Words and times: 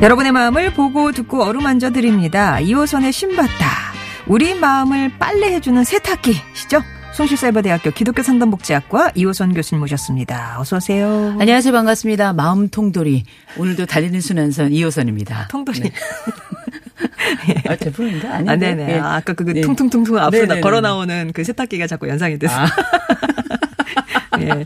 여러분의 0.00 0.30
마음을 0.30 0.72
보고 0.74 1.10
듣고 1.10 1.42
어루만져 1.42 1.90
드립니다. 1.90 2.58
2호선의 2.60 3.10
신받다. 3.12 3.92
우리 4.28 4.54
마음을 4.54 5.10
빨래해주는 5.18 5.82
세탁기시죠? 5.82 6.82
송실사이버대학교 7.14 7.90
기독교 7.90 8.22
상담복지학과 8.22 9.10
이호선 9.16 9.54
교수님 9.54 9.80
모셨습니다. 9.80 10.60
어서 10.60 10.76
오세요. 10.76 11.34
안녕하세요. 11.40 11.72
반갑습니다. 11.72 12.32
마음 12.32 12.68
통돌이. 12.68 13.24
오늘도 13.56 13.86
달리는 13.86 14.20
순환선 14.20 14.72
이호선입니다. 14.72 15.48
통돌이. 15.50 15.80
네. 15.80 15.90
아, 17.68 17.74
제품인가? 17.74 18.34
아닌데? 18.34 18.52
아, 18.52 18.56
네네. 18.56 18.92
예. 18.92 18.98
아, 19.00 19.16
아까 19.16 19.32
그 19.32 19.42
네. 19.42 19.62
퉁퉁퉁퉁 19.62 20.16
앞으로 20.16 20.42
네네네. 20.42 20.60
걸어 20.60 20.80
나오는 20.80 21.32
그 21.34 21.42
세탁기가 21.42 21.88
자꾸 21.88 22.08
연상이 22.08 22.38
됐어요. 22.38 22.66
아, 22.66 22.68
예. 24.42 24.64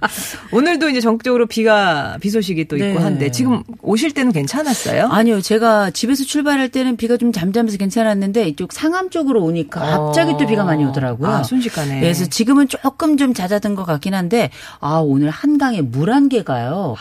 오늘도 0.52 0.88
이제 0.90 1.00
전국적으로 1.00 1.46
비가 1.46 2.16
비 2.20 2.30
소식이 2.30 2.68
또 2.68 2.76
있고 2.76 2.86
네. 2.86 2.96
한데 2.96 3.30
지금 3.30 3.62
오실 3.82 4.12
때는 4.12 4.32
괜찮았어요? 4.32 5.08
아니요. 5.08 5.40
제가 5.40 5.90
집에서 5.90 6.24
출발할 6.24 6.68
때는 6.68 6.96
비가 6.96 7.16
좀 7.16 7.32
잠잠해서 7.32 7.78
괜찮았는데 7.78 8.48
이쪽 8.48 8.72
상암 8.72 9.10
쪽으로 9.10 9.42
오니까 9.42 9.80
갑자기 9.80 10.32
또 10.38 10.46
비가 10.46 10.64
많이 10.64 10.84
오더라고요. 10.84 11.28
아, 11.28 11.42
순식간에. 11.42 12.00
그래서 12.00 12.26
지금은 12.26 12.68
조금 12.68 13.16
좀 13.16 13.34
잦아든 13.34 13.74
것 13.74 13.84
같긴 13.84 14.14
한데 14.14 14.50
아, 14.80 14.98
오늘 15.04 15.30
한강에 15.30 15.80
물 15.80 16.12
한 16.12 16.28
개가요. 16.28 16.94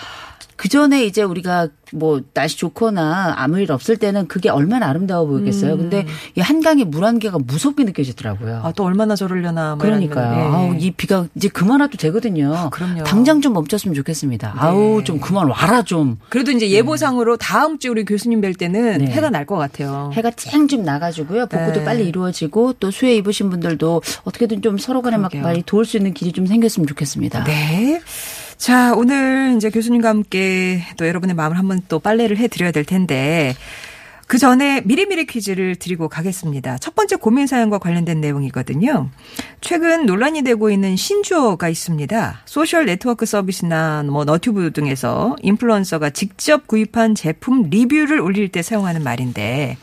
그 0.62 0.70
전에 0.70 1.06
이제 1.06 1.24
우리가 1.24 1.70
뭐 1.92 2.22
날씨 2.36 2.56
좋거나 2.56 3.34
아무 3.36 3.60
일 3.60 3.72
없을 3.72 3.98
때는 3.98 4.28
그게 4.28 4.48
얼마나 4.48 4.88
아름다워 4.90 5.26
보이겠어요. 5.26 5.76
근데 5.76 6.06
이 6.36 6.40
한강에 6.40 6.84
물한 6.84 7.18
개가 7.18 7.40
무섭게 7.40 7.84
느껴지더라고요. 7.84 8.58
음. 8.58 8.66
아, 8.66 8.72
또 8.72 8.84
얼마나 8.84 9.16
이런 9.16 9.80
그러니까요. 9.80 10.38
예. 10.38 10.42
아우, 10.44 10.76
이 10.78 10.92
비가 10.92 11.26
이제 11.34 11.48
그만 11.50 11.82
와도 11.82 11.98
되거든요. 11.98 12.70
그럼요. 12.72 13.04
당장 13.06 13.42
좀 13.42 13.54
멈췄으면 13.54 13.96
좋겠습니다. 13.96 14.54
아우, 14.56 15.04
좀 15.04 15.20
그만 15.20 15.48
와라 15.50 15.82
좀. 15.82 16.20
그래도 16.30 16.52
이제 16.52 16.70
예보상으로 16.70 17.38
다음 17.38 17.80
주 17.80 17.90
우리 17.90 18.06
교수님 18.06 18.40
뵐 18.42 18.54
때는 18.54 19.00
네. 19.00 19.06
해가 19.08 19.32
날 19.32 19.48
것 19.48 19.56
같아요. 19.58 20.12
해가 20.14 20.30
쨍 20.30 20.68
좀 20.68 20.84
나가지고요. 20.84 21.48
복구도 21.48 21.80
네. 21.80 21.84
빨리 21.84 22.08
이루어지고 22.08 22.74
또 22.74 22.92
수해 22.92 23.16
입으신 23.16 23.50
분들도 23.50 24.04
어떻게든 24.26 24.62
좀 24.62 24.78
서로 24.78 25.02
간에 25.02 25.18
막. 25.18 25.32
빨리 25.32 25.64
도울 25.66 25.86
수 25.86 25.98
있는 25.98 26.14
길이 26.14 26.32
좀 26.32 26.46
생겼으면 26.46 26.86
좋겠습니다. 26.86 27.46
네. 27.46 28.00
자, 28.62 28.94
오늘 28.94 29.56
이제 29.58 29.72
교수님과 29.72 30.08
함께 30.08 30.84
또 30.96 31.08
여러분의 31.08 31.36
마음을 31.36 31.58
한번 31.58 31.82
또 31.90 31.98
빨래를 31.98 32.38
해 32.38 32.48
드려야 32.48 32.72
될 32.72 32.86
텐데 32.86 33.56
그 34.28 34.38
전에 34.38 34.82
미리미리 34.86 35.26
퀴즈를 35.26 35.76
드리고 35.78 36.08
가겠습니다. 36.08 36.78
첫 36.78 36.94
번째 36.94 37.16
고민 37.16 37.48
사연과 37.48 37.80
관련된 37.80 38.22
내용이거든요. 38.22 39.10
최근 39.62 40.06
논란이 40.06 40.44
되고 40.44 40.70
있는 40.70 40.96
신조어가 40.96 41.70
있습니다. 41.70 42.42
소셜 42.46 42.86
네트워크 42.86 43.26
서비스나 43.26 44.04
뭐 44.04 44.26
너튜브 44.26 44.72
등에서 44.72 45.36
인플루언서가 45.42 46.12
직접 46.12 46.68
구입한 46.68 47.16
제품 47.16 47.64
리뷰를 47.72 48.20
올릴 48.20 48.50
때 48.50 48.62
사용하는 48.62 49.04
말인데 49.04 49.76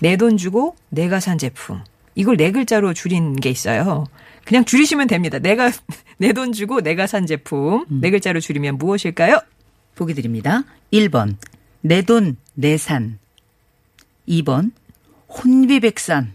내 0.00 0.16
돈 0.18 0.36
주고 0.36 0.76
내가 0.90 1.18
산 1.18 1.38
제품. 1.38 1.80
이걸 2.14 2.36
네 2.36 2.52
글자로 2.52 2.92
줄인 2.92 3.36
게 3.36 3.48
있어요. 3.48 4.04
그냥 4.48 4.64
줄이시면 4.64 5.08
됩니다. 5.08 5.38
내가 5.38 5.70
내 6.18 6.32
돈 6.32 6.52
주고 6.52 6.80
내가 6.80 7.06
산 7.06 7.26
제품 7.26 7.84
네 7.88 8.10
글자로 8.10 8.40
줄이면 8.40 8.78
무엇일까요? 8.78 9.40
보기 9.94 10.14
드립니다. 10.14 10.62
1번 10.92 11.36
내 11.82 12.02
돈 12.02 12.36
내산 12.54 13.18
2번 14.28 14.72
혼비백산 15.28 16.32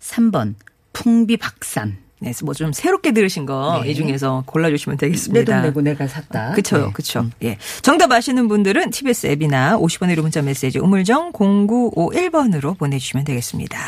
3번 0.00 0.54
풍비박산 0.92 1.98
네, 2.20 2.32
뭐좀 2.42 2.72
새롭게 2.72 3.12
들으신 3.12 3.44
거이 3.44 3.88
네. 3.88 3.94
중에서 3.94 4.42
골라주시면 4.46 4.96
내 4.96 5.06
되겠습니다. 5.06 5.52
돈 5.56 5.62
내고 5.62 5.80
내가 5.82 6.06
샀다. 6.06 6.52
그쵸, 6.52 6.86
네. 6.86 6.92
그쵸. 6.94 7.26
예. 7.42 7.58
정답 7.82 8.10
아시는 8.10 8.48
분들은 8.48 8.90
TBS 8.90 9.26
앱이나 9.26 9.76
50원의 9.76 10.18
문자 10.22 10.40
메시지 10.40 10.78
우물정 10.78 11.32
0951번으로 11.32 12.78
보내주시면 12.78 13.24
되겠습니다. 13.26 13.78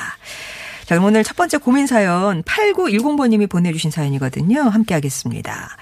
자, 0.88 0.94
그럼 0.94 1.08
오늘 1.08 1.22
첫 1.22 1.36
번째 1.36 1.58
고민 1.58 1.86
사연 1.86 2.42
8910번님이 2.44 3.46
보내주신 3.50 3.90
사연이거든요. 3.90 4.62
함께 4.62 4.94
하겠습니다. 4.94 5.76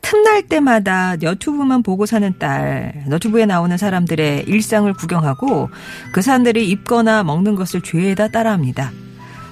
틈날 0.00 0.44
때마다 0.44 1.16
너튜브만 1.16 1.82
보고 1.82 2.06
사는 2.06 2.32
딸, 2.38 3.04
너튜브에 3.06 3.44
나오는 3.44 3.76
사람들의 3.76 4.44
일상을 4.46 4.90
구경하고 4.94 5.68
그 6.10 6.22
사람들이 6.22 6.70
입거나 6.70 7.22
먹는 7.22 7.54
것을 7.54 7.82
죄에다 7.82 8.28
따라합니다. 8.28 8.92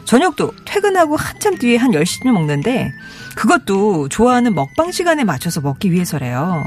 저녁도 0.04 0.52
퇴근하고 0.64 1.16
한참 1.16 1.56
뒤에 1.56 1.76
한 1.76 1.90
10시쯤 1.90 2.30
먹는데 2.30 2.92
그것도 3.34 4.08
좋아하는 4.08 4.54
먹방 4.54 4.92
시간에 4.92 5.24
맞춰서 5.24 5.60
먹기 5.60 5.92
위해서래요. 5.92 6.64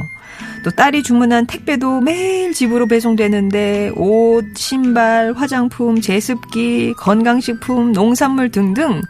또 0.63 0.71
딸이 0.71 1.03
주문한 1.03 1.47
택배도 1.47 2.01
매일 2.01 2.53
집으로 2.53 2.87
배송되는데 2.87 3.91
옷, 3.95 4.45
신발, 4.55 5.33
화장품, 5.33 6.01
제습기, 6.01 6.93
건강식품, 6.93 7.91
농산물 7.91 8.51
등등 8.51 9.01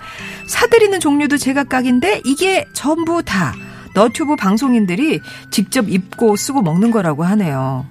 사들이는 0.48 1.00
종류도 1.00 1.38
제각각인데 1.38 2.22
이게 2.26 2.66
전부 2.74 3.24
다 3.24 3.54
너튜브 3.96 4.36
방송인들이 4.36 5.20
직접 5.50 5.90
입고 5.90 6.36
쓰고 6.36 6.62
먹는 6.62 6.92
거라고 6.92 7.24
하네요. 7.24 7.86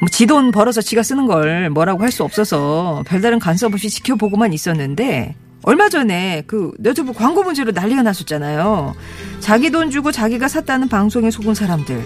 뭐 0.00 0.08
지돈 0.08 0.50
벌어서 0.50 0.80
지가 0.80 1.02
쓰는 1.02 1.26
걸 1.26 1.70
뭐라고 1.70 2.02
할 2.02 2.10
수 2.10 2.24
없어서 2.24 3.02
별다른 3.06 3.38
간섭 3.38 3.72
없이 3.72 3.88
지켜보고만 3.90 4.52
있었는데 4.52 5.34
얼마 5.62 5.88
전에 5.90 6.42
그 6.46 6.72
너튜브 6.78 7.12
광고 7.12 7.42
문제로 7.42 7.70
난리가 7.70 8.02
났었잖아요. 8.02 8.94
자기 9.40 9.70
돈 9.70 9.90
주고 9.90 10.10
자기가 10.10 10.48
샀다는 10.48 10.88
방송에 10.88 11.30
속은 11.30 11.54
사람들. 11.54 12.02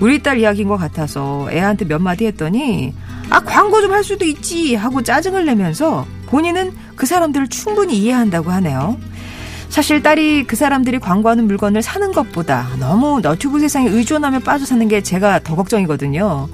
우리 0.00 0.20
딸 0.20 0.38
이야기인 0.38 0.66
것 0.68 0.76
같아서 0.76 1.48
애한테 1.52 1.84
몇 1.86 2.00
마디 2.02 2.26
했더니 2.26 2.92
아 3.30 3.40
광고 3.40 3.80
좀 3.80 3.92
할 3.92 4.02
수도 4.02 4.24
있지 4.24 4.74
하고 4.74 5.02
짜증을 5.02 5.46
내면서 5.46 6.06
본인은 6.26 6.72
그 6.96 7.06
사람들을 7.06 7.48
충분히 7.48 7.98
이해한다고 7.98 8.50
하네요. 8.50 8.98
사실 9.68 10.02
딸이 10.02 10.44
그 10.44 10.56
사람들이 10.56 10.98
광고하는 10.98 11.46
물건을 11.46 11.82
사는 11.82 12.10
것보다 12.12 12.68
너무 12.80 13.20
너튜브 13.20 13.60
세상에 13.60 13.88
의존하며 13.88 14.40
빠져 14.40 14.64
사는 14.64 14.86
게 14.88 15.02
제가 15.02 15.40
더 15.40 15.54
걱정이거든요. 15.56 16.48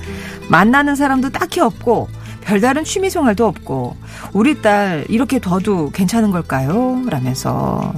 만나는 0.49 0.95
사람도 0.97 1.31
딱히 1.31 1.61
없고 1.61 2.09
별다른 2.43 2.85
취미 2.85 3.09
생활도 3.11 3.47
없고 3.47 3.97
우리 4.33 4.61
딸 4.61 5.07
이렇게 5.09 5.39
둬도 5.39 5.91
괜찮은 5.93 6.31
걸까요? 6.33 7.03
라면서 7.09 7.95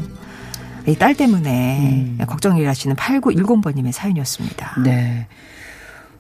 이 0.87 0.94
딸 0.94 1.16
때문에 1.16 2.15
걱정을 2.28 2.69
하시는 2.69 2.94
8910번님의 2.94 3.91
사연이었습니다. 3.91 4.77
네. 4.84 5.27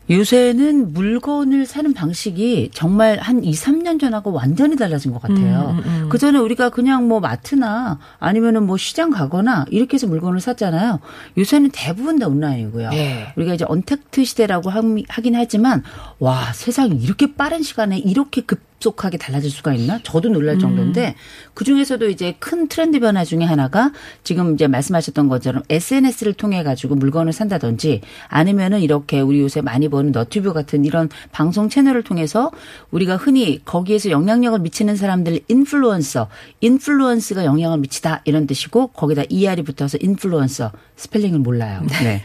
요새는 0.08 0.92
물건을 0.92 1.66
사는 1.66 1.92
방식이 1.92 2.70
정말 2.72 3.18
한 3.18 3.42
2, 3.42 3.50
3년 3.52 3.98
전하고 3.98 4.32
완전히 4.32 4.76
달라진 4.76 5.12
것 5.12 5.20
같아요. 5.20 5.74
음, 5.76 5.78
음, 5.78 6.02
음. 6.04 6.08
그 6.08 6.18
전에 6.18 6.38
우리가 6.38 6.70
그냥 6.70 7.08
뭐 7.08 7.18
마트나 7.18 7.98
아니면은 8.20 8.64
뭐 8.66 8.76
시장 8.76 9.10
가거나 9.10 9.64
이렇게 9.70 9.94
해서 9.94 10.06
물건을 10.06 10.40
샀잖아요. 10.40 11.00
요새는 11.36 11.70
대부분 11.72 12.18
다 12.20 12.28
온라인이고요. 12.28 12.90
네. 12.90 13.26
우리가 13.36 13.54
이제 13.54 13.64
언택트 13.68 14.24
시대라고 14.24 14.70
함- 14.70 15.02
하긴 15.08 15.34
하지만 15.34 15.82
와, 16.20 16.52
세상이 16.52 16.96
이렇게 16.96 17.34
빠른 17.34 17.62
시간에 17.62 17.98
이렇게 17.98 18.42
급 18.42 18.60
속하게 18.78 19.16
달라질 19.16 19.50
수가 19.50 19.72
있나? 19.72 19.98
저도 20.02 20.28
놀랄 20.28 20.58
정도인데 20.58 21.14
그 21.56 21.64
중에서도 21.64 22.10
이제 22.10 22.34
큰 22.38 22.68
트렌드 22.68 23.00
변화 23.00 23.24
중에 23.24 23.42
하나가 23.42 23.90
지금 24.22 24.52
이제 24.52 24.66
말씀하셨던 24.66 25.28
것처럼 25.28 25.62
SNS를 25.70 26.34
통해 26.34 26.62
가지고 26.62 26.96
물건을 26.96 27.32
산다든지 27.32 28.02
아니면은 28.28 28.82
이렇게 28.82 29.20
우리 29.20 29.40
요새 29.40 29.62
많이 29.62 29.88
보는 29.88 30.12
너튜브 30.12 30.52
같은 30.52 30.84
이런 30.84 31.08
방송 31.32 31.70
채널을 31.70 32.02
통해서 32.02 32.50
우리가 32.90 33.16
흔히 33.16 33.62
거기에서 33.64 34.10
영향력을 34.10 34.58
미치는 34.58 34.96
사람들 34.96 35.40
인플루언서, 35.48 36.28
influence가 36.60 37.46
영향을 37.46 37.78
미치다 37.78 38.20
이런 38.26 38.46
뜻이고 38.46 38.88
거기다 38.88 39.22
ER이 39.30 39.62
붙어서 39.62 39.96
인플루언서 40.02 40.72
스펠링을 40.96 41.38
몰라요. 41.38 41.80
네. 42.02 42.22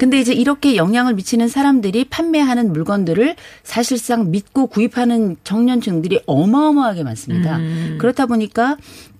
근데 0.00 0.18
이제 0.18 0.32
이렇게 0.32 0.76
영향을 0.76 1.12
미치는 1.12 1.48
사람들이 1.48 2.06
판매하는 2.06 2.72
물건들을 2.72 3.36
사실상 3.62 4.30
믿고 4.30 4.68
구입하는 4.68 5.36
청년층들이 5.44 6.20
어마어마하게 6.24 7.02
많습니다. 7.02 7.58
음. 7.58 7.98
그렇다 8.00 8.24
보니까 8.24 8.59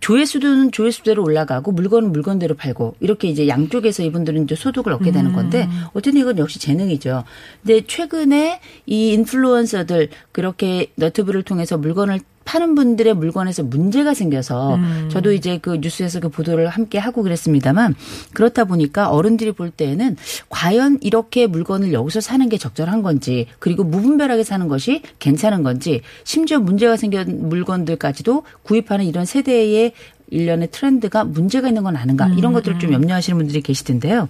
조회수는 0.00 0.72
조회수대로 0.72 1.22
올라가고 1.22 1.72
물건은 1.72 2.12
물건대로 2.12 2.54
팔고 2.54 2.96
이렇게 3.00 3.28
이제 3.28 3.48
양쪽에서 3.48 4.02
이분들은 4.02 4.44
이제 4.44 4.54
소득을 4.54 4.92
얻게 4.92 5.12
되는 5.12 5.32
건데 5.32 5.64
음. 5.70 5.84
어쨌든 5.92 6.20
이건 6.20 6.38
역시 6.38 6.58
재능이죠. 6.58 7.25
근데 7.62 7.87
최근에 7.87 8.60
이 8.87 9.12
인플루언서들 9.12 10.08
그렇게 10.32 10.92
너튜브를 10.96 11.42
통해서 11.42 11.76
물건을 11.76 12.20
파는 12.44 12.75
분들의 12.75 13.14
물건에서 13.14 13.62
문제가 13.62 14.14
생겨서 14.14 14.75
음. 14.75 15.08
저도 15.10 15.32
이제 15.32 15.58
그 15.58 15.78
뉴스에서 15.81 16.20
그 16.20 16.28
보도를 16.28 16.69
함께 16.69 16.98
하고 16.98 17.22
그랬습니다만 17.22 17.94
그렇다 18.32 18.64
보니까 18.64 19.10
어른들이 19.10 19.52
볼 19.52 19.70
때에는 19.70 20.16
과연 20.48 20.98
이렇게 21.00 21.46
물건을 21.46 21.92
여기서 21.92 22.20
사는 22.20 22.48
게 22.48 22.58
적절한 22.58 23.02
건지 23.02 23.46
그리고 23.58 23.84
무분별하게 23.84 24.42
사는 24.42 24.66
것이 24.69 25.02
괜찮은 25.19 25.62
건지 25.62 26.00
심지어 26.25 26.58
문제가 26.58 26.96
생긴 26.96 27.48
물건들까지도 27.48 28.42
구입하는 28.62 29.04
이런 29.04 29.25
세대의 29.25 29.92
일련의 30.31 30.69
트렌드가 30.70 31.25
문제가 31.25 31.69
있는 31.69 31.82
건 31.82 31.96
아닌가 31.96 32.28
이런 32.37 32.52
것들을 32.52 32.78
좀 32.78 32.92
염려하시는 32.92 33.37
분들이 33.37 33.60
계시던데요. 33.62 34.28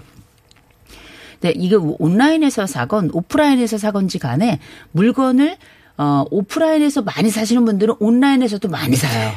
네, 1.41 1.53
이게 1.57 1.75
온라인에서 1.77 2.67
사건 2.67 3.11
오프라인에서 3.12 3.79
사건지 3.79 4.19
간에 4.19 4.61
물건을 4.93 5.57
어, 6.00 6.25
오프라인에서 6.31 7.02
많이 7.02 7.29
사시는 7.29 7.67
분들은 7.67 7.97
온라인에서도 8.00 8.67
많이 8.70 8.97
사요. 8.97 9.32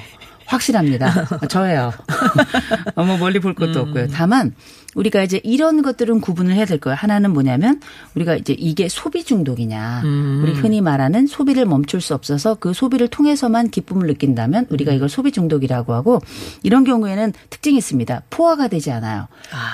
확실합니다. 0.45 1.27
저예요. 1.49 1.91
너무 2.95 3.17
멀리 3.17 3.39
볼 3.39 3.53
것도 3.53 3.81
없고요. 3.81 4.07
다만 4.07 4.55
우리가 4.95 5.23
이제 5.23 5.39
이런 5.43 5.81
것들은 5.81 6.21
구분을 6.21 6.53
해야 6.53 6.65
될 6.65 6.77
거예요. 6.79 6.95
하나는 6.99 7.31
뭐냐면 7.31 7.81
우리가 8.15 8.35
이제 8.35 8.53
이게 8.57 8.87
소비 8.89 9.23
중독이냐. 9.23 10.01
우리 10.43 10.51
흔히 10.53 10.81
말하는 10.81 11.25
소비를 11.27 11.65
멈출 11.65 12.01
수 12.01 12.13
없어서 12.13 12.55
그 12.55 12.73
소비를 12.73 13.07
통해서만 13.07 13.69
기쁨을 13.69 14.07
느낀다면 14.07 14.67
우리가 14.69 14.91
이걸 14.93 15.09
소비 15.09 15.31
중독이라고 15.31 15.93
하고 15.93 16.19
이런 16.61 16.83
경우에는 16.83 17.33
특징이 17.49 17.77
있습니다. 17.77 18.23
포화가 18.29 18.67
되지 18.67 18.91
않아요. 18.91 19.27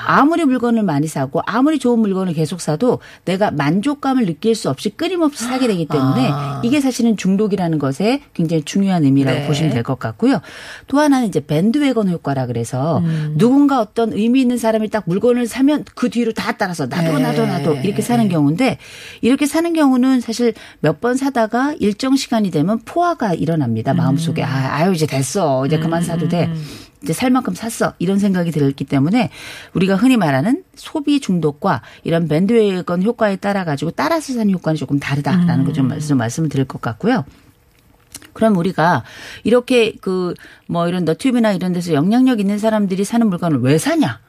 아 0.07 0.23
무리 0.23 0.45
물건을 0.45 0.83
많이 0.83 1.07
사고 1.07 1.41
아무리 1.45 1.79
좋은 1.79 1.99
물건을 1.99 2.33
계속 2.33 2.61
사도 2.61 2.99
내가 3.25 3.51
만족감을 3.51 4.25
느낄 4.25 4.55
수 4.55 4.69
없이 4.69 4.89
끊임없이 4.91 5.43
사게 5.43 5.67
되기 5.67 5.85
때문에 5.85 6.31
이게 6.63 6.79
사실은 6.79 7.17
중독이라는 7.17 7.79
것에 7.79 8.21
굉장히 8.33 8.63
중요한 8.63 9.03
의미라고 9.03 9.39
네. 9.39 9.47
보시면 9.47 9.73
될 9.73 9.83
것 9.83 9.97
같고요. 9.97 10.41
또 10.87 10.99
하나는 10.99 11.27
이제 11.27 11.39
밴드웨건 11.39 12.09
효과라 12.09 12.45
그래서 12.47 12.99
음. 12.99 13.35
누군가 13.37 13.79
어떤 13.79 14.13
의미 14.13 14.41
있는 14.41 14.57
사람이 14.57 14.89
딱 14.89 15.03
물건을 15.09 15.47
사면 15.47 15.83
그 15.95 16.09
뒤로 16.09 16.31
다 16.33 16.53
따라서 16.53 16.85
나도 16.85 17.17
네. 17.17 17.23
나도 17.23 17.45
나도 17.45 17.75
이렇게 17.77 18.01
사는 18.01 18.29
경우인데 18.29 18.77
이렇게 19.21 19.45
사는 19.45 19.73
경우는 19.73 20.21
사실 20.21 20.53
몇 20.79 20.99
번 20.99 21.15
사다가 21.15 21.75
일정 21.79 22.15
시간이 22.17 22.51
되면 22.51 22.79
포화가 22.83 23.33
일어납니다. 23.33 23.93
마음속에 23.93 24.43
아, 24.43 24.75
아유 24.75 24.91
이제 24.93 25.05
됐어. 25.05 25.65
이제 25.65 25.79
그만 25.79 26.03
사도 26.03 26.27
돼. 26.27 26.49
이제 27.01 27.13
살 27.13 27.31
만큼 27.31 27.53
샀어. 27.55 27.93
이런 27.99 28.19
생각이 28.19 28.51
들기 28.51 28.83
때문에 28.83 29.29
우리가 29.73 29.95
흔히 29.95 30.17
말하는 30.17 30.63
소비 30.75 31.21
중독과 31.21 31.81
이런 32.03 32.27
밴드웨건 32.27 33.03
효과에 33.03 33.37
따라 33.37 33.63
가지고 33.63 33.91
따라서 33.91 34.33
사는 34.33 34.51
효과는 34.53 34.75
조금 34.75 34.99
다르다라는 34.99 35.63
걸좀 35.63 35.87
말씀, 35.87 36.17
말씀을 36.17 36.49
드릴 36.49 36.65
것 36.65 36.81
같고요. 36.81 37.23
그럼 38.39 38.55
우리가 38.57 39.03
이렇게 39.43 39.93
그 40.01 40.33
뭐 40.71 40.87
이런 40.87 41.03
너튜브나 41.03 41.51
이런 41.53 41.73
데서 41.73 41.93
영향력 41.93 42.39
있는 42.39 42.59
사람들이 42.59 43.03
사는 43.03 43.27
물건을 43.27 43.59
왜 43.61 43.79
사냐? 43.79 44.19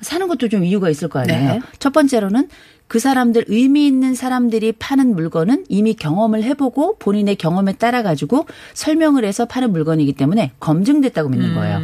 사는 0.00 0.26
것도 0.26 0.48
좀 0.48 0.64
이유가 0.64 0.88
있을 0.88 1.08
거 1.08 1.18
아니에요. 1.18 1.52
네. 1.52 1.60
첫 1.78 1.92
번째로는 1.92 2.48
그 2.88 2.98
사람들 2.98 3.44
의미 3.48 3.86
있는 3.86 4.14
사람들이 4.14 4.72
파는 4.72 5.14
물건은 5.14 5.66
이미 5.68 5.92
경험을 5.92 6.44
해보고 6.44 6.96
본인의 6.98 7.36
경험에 7.36 7.74
따라 7.74 8.02
가지고 8.02 8.46
설명을 8.72 9.26
해서 9.26 9.44
파는 9.44 9.70
물건이기 9.72 10.14
때문에 10.14 10.52
검증됐다고 10.60 11.28
믿는 11.28 11.54
거예요. 11.54 11.80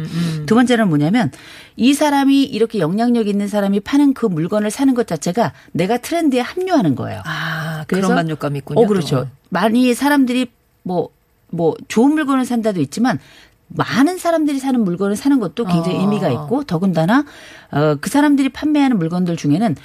두 0.47 0.55
번째는 0.55 0.89
뭐냐면 0.89 1.31
이 1.75 1.93
사람이 1.93 2.43
이렇게 2.45 2.79
영향력 2.79 3.27
있는 3.27 3.47
사람이 3.47 3.81
파는 3.81 4.15
그 4.15 4.25
물건을 4.25 4.71
사는 4.71 4.91
것 4.95 5.05
자체가 5.05 5.53
내가 5.71 5.97
트렌드에 5.97 6.39
합류하는 6.39 6.95
거예요. 6.95 7.21
아, 7.25 7.83
그래서- 7.87 8.07
그런 8.07 8.15
만족감이 8.15 8.57
있군요. 8.59 8.81
어, 8.81 8.87
그렇죠. 8.87 9.27
많이 9.49 9.93
사람들이 9.93 10.47
뭐, 10.81 11.09
뭐, 11.51 11.75
좋은 11.87 12.13
물건을 12.13 12.45
산다도 12.45 12.81
있지만, 12.81 13.19
많은 13.67 14.17
사람들이 14.17 14.59
사는 14.59 14.83
물건을 14.83 15.15
사는 15.15 15.39
것도 15.39 15.65
굉장히 15.65 15.97
어. 15.97 16.01
의미가 16.01 16.29
있고, 16.29 16.63
더군다나, 16.63 17.25
어, 17.71 17.95
그 18.01 18.09
사람들이 18.09 18.49
판매하는 18.49 18.97
물건들 18.97 19.37
중에는 19.37 19.75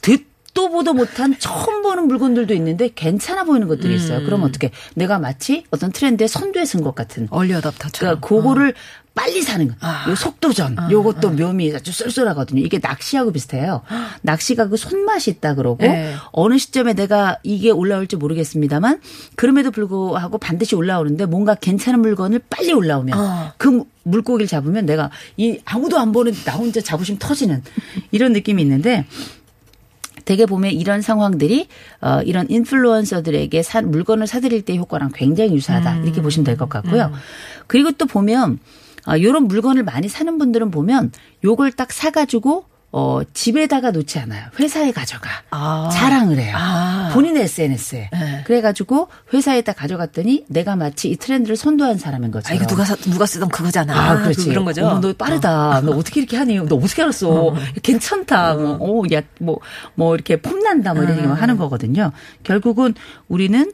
듣도 0.00 0.70
보도 0.70 0.92
못한 0.92 1.36
처음 1.38 1.82
보는 1.82 2.08
물건들도 2.08 2.52
있는데 2.54 2.90
괜찮아 2.94 3.44
보이는 3.44 3.68
것들이 3.68 3.94
있어요. 3.94 4.18
음. 4.18 4.24
그럼 4.24 4.42
어떻게, 4.42 4.70
내가 4.94 5.18
마치 5.18 5.64
어떤 5.70 5.92
트렌드에 5.92 6.26
선두에 6.26 6.64
쓴것 6.64 6.94
같은. 6.94 7.28
얼리 7.30 7.54
어답터처럼. 7.54 8.20
그러니까 8.20 8.26
그거를 8.26 8.74
빨리 9.14 9.42
사는 9.42 9.68
거. 9.68 9.74
아. 9.80 10.06
요 10.08 10.14
속도전. 10.14 10.90
요것도 10.90 11.30
묘미 11.32 11.74
아주 11.74 11.92
쏠쏠하거든요. 11.92 12.62
이게 12.62 12.78
낚시하고 12.82 13.30
비슷해요. 13.32 13.82
낚시가 14.22 14.68
그 14.68 14.76
손맛이 14.76 15.30
있다 15.30 15.54
그러고 15.54 15.84
네. 15.84 16.14
어느 16.32 16.56
시점에 16.56 16.94
내가 16.94 17.38
이게 17.42 17.70
올라올지 17.70 18.16
모르겠습니다만 18.16 19.00
그럼에도 19.36 19.70
불구하고 19.70 20.38
반드시 20.38 20.74
올라오는데 20.74 21.26
뭔가 21.26 21.54
괜찮은 21.54 22.00
물건을 22.00 22.40
빨리 22.48 22.72
올라오면 22.72 23.18
어. 23.18 23.52
그 23.58 23.84
물고기를 24.04 24.46
잡으면 24.46 24.86
내가 24.86 25.10
이 25.36 25.60
아무도 25.66 25.98
안 25.98 26.12
보는 26.12 26.32
나 26.44 26.54
혼자 26.54 26.80
잡으시면 26.80 27.18
터지는 27.18 27.62
이런 28.12 28.32
느낌이 28.32 28.62
있는데 28.62 29.04
대개 30.24 30.46
보면 30.46 30.70
이런 30.72 31.02
상황들이 31.02 31.66
어 32.00 32.20
이런 32.24 32.48
인플루언서들에게 32.48 33.62
사, 33.62 33.82
물건을 33.82 34.26
사드릴 34.26 34.62
때 34.62 34.76
효과랑 34.76 35.10
굉장히 35.14 35.52
유사하다 35.54 35.96
이렇게 36.04 36.22
보시면 36.22 36.44
될 36.44 36.56
것 36.56 36.68
같고요. 36.68 37.12
그리고 37.66 37.90
또 37.92 38.06
보면 38.06 38.58
아 39.04 39.18
요런 39.18 39.48
물건을 39.48 39.82
많이 39.82 40.08
사는 40.08 40.36
분들은 40.38 40.70
보면 40.70 41.12
요걸 41.44 41.72
딱 41.72 41.92
사가지고 41.92 42.66
어 42.94 43.22
집에다가 43.32 43.90
놓지 43.90 44.18
않아요. 44.18 44.48
회사에 44.60 44.92
가져가 44.92 45.30
아. 45.50 45.88
자랑을 45.90 46.38
해요. 46.38 46.54
아. 46.58 47.10
본인의 47.14 47.44
SNS에 47.44 48.10
네. 48.12 48.42
그래가지고 48.44 49.08
회사에다 49.32 49.72
가져갔더니 49.72 50.44
내가 50.48 50.76
마치 50.76 51.08
이 51.08 51.16
트렌드를 51.16 51.56
선도한 51.56 51.96
사람인 51.96 52.28
아, 52.28 52.32
것처럼. 52.32 52.56
이거 52.56 52.66
누가 52.66 52.84
사, 52.84 52.94
누가 52.96 53.24
쓰던 53.24 53.48
그거잖아. 53.48 53.94
아, 53.98 54.22
그렇지. 54.22 54.46
그런 54.50 54.66
거죠. 54.66 54.86
어머, 54.86 55.00
너 55.00 55.12
빠르다. 55.14 55.80
너 55.80 55.92
어떻게 55.92 56.20
이렇게 56.20 56.36
하니? 56.36 56.56
너 56.56 56.76
어떻게 56.76 57.00
알았어? 57.02 57.54
괜찮다. 57.82 58.54
뭐, 58.54 58.76
어, 58.80 59.02
야, 59.14 59.22
뭐, 59.40 59.58
뭐, 59.94 60.14
이렇게 60.14 60.36
폼난다. 60.40 60.92
뭐, 60.92 61.02
이런 61.04 61.16
얘기 61.16 61.26
하는 61.26 61.56
거거든요. 61.56 62.12
결국은 62.44 62.94
우리는 63.28 63.72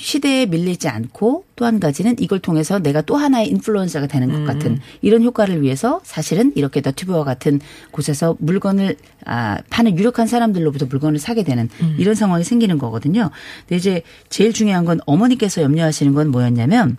시대에 0.00 0.46
밀리지 0.46 0.88
않고 0.88 1.44
또 1.56 1.64
한 1.64 1.80
가지는 1.80 2.14
이걸 2.20 2.38
통해서 2.38 2.78
내가 2.78 3.02
또 3.02 3.16
하나의 3.16 3.48
인플루언서가 3.48 4.06
되는 4.06 4.32
것 4.32 4.44
같은 4.44 4.78
이런 5.02 5.22
효과를 5.24 5.60
위해서 5.60 6.00
사실은 6.04 6.52
이렇게 6.54 6.80
너튜브와 6.80 7.24
같은 7.24 7.60
곳에서 7.90 8.36
물건을 8.38 8.96
아, 9.26 9.58
파는 9.68 9.98
유력한 9.98 10.28
사람들로부터 10.28 10.86
물건을 10.86 11.18
사게 11.18 11.42
되는 11.42 11.68
이런 11.98 12.14
상황이 12.14 12.44
생기는 12.44 12.78
거거든요. 12.78 13.30
근데 13.62 13.76
이제 13.76 14.02
제일 14.28 14.52
중요한 14.52 14.84
건 14.84 15.00
어머니께서 15.04 15.62
염려하시는 15.62 16.14
건 16.14 16.30
뭐였냐면 16.30 16.96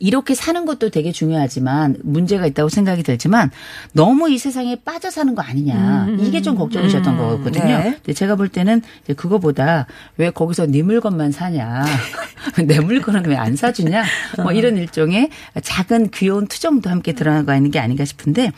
이렇게 0.00 0.34
사는 0.34 0.64
것도 0.66 0.90
되게 0.90 1.12
중요하지만 1.12 1.96
문제가 2.02 2.46
있다고 2.46 2.68
생각이 2.68 3.02
들지만 3.04 3.50
너무 3.92 4.30
이 4.30 4.38
세상에 4.38 4.76
빠져 4.76 5.10
사는 5.10 5.34
거 5.34 5.42
아니냐 5.42 6.08
이게 6.18 6.42
좀 6.42 6.56
걱정이셨던 6.56 7.16
거거든요. 7.16 7.64
네. 7.64 7.82
근데 7.96 8.12
제가 8.12 8.34
볼 8.36 8.48
때는 8.48 8.82
그거보다 9.16 9.86
왜 10.16 10.30
거기서 10.30 10.66
네 10.66 10.82
물건만 10.82 11.30
사냐 11.30 11.84
내 12.66 12.80
물건은 12.80 13.26
왜 13.26 13.34
안 13.44 13.56
사주냐 13.56 14.04
뭐 14.42 14.52
이런 14.52 14.76
일종의 14.78 15.28
작은 15.62 16.10
귀여운 16.10 16.46
투정도 16.46 16.88
함께 16.88 17.12
드러나가 17.12 17.56
있는 17.56 17.70
게 17.70 17.78
아닌가 17.78 18.04
싶은데 18.04 18.52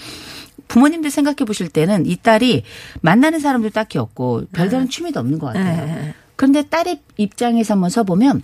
부모님들 0.68 1.10
생각해 1.10 1.36
보실 1.46 1.68
때는 1.68 2.06
이 2.06 2.16
딸이 2.16 2.62
만나는 3.00 3.40
사람도 3.40 3.70
딱히 3.70 3.98
없고 3.98 4.44
별다른 4.52 4.88
취미도 4.88 5.18
없는 5.20 5.38
것 5.38 5.46
같아요. 5.48 5.86
네. 5.86 6.14
그런데 6.36 6.62
딸의 6.62 7.00
입장에서 7.16 7.74
한번 7.74 7.90
서보면 7.90 8.42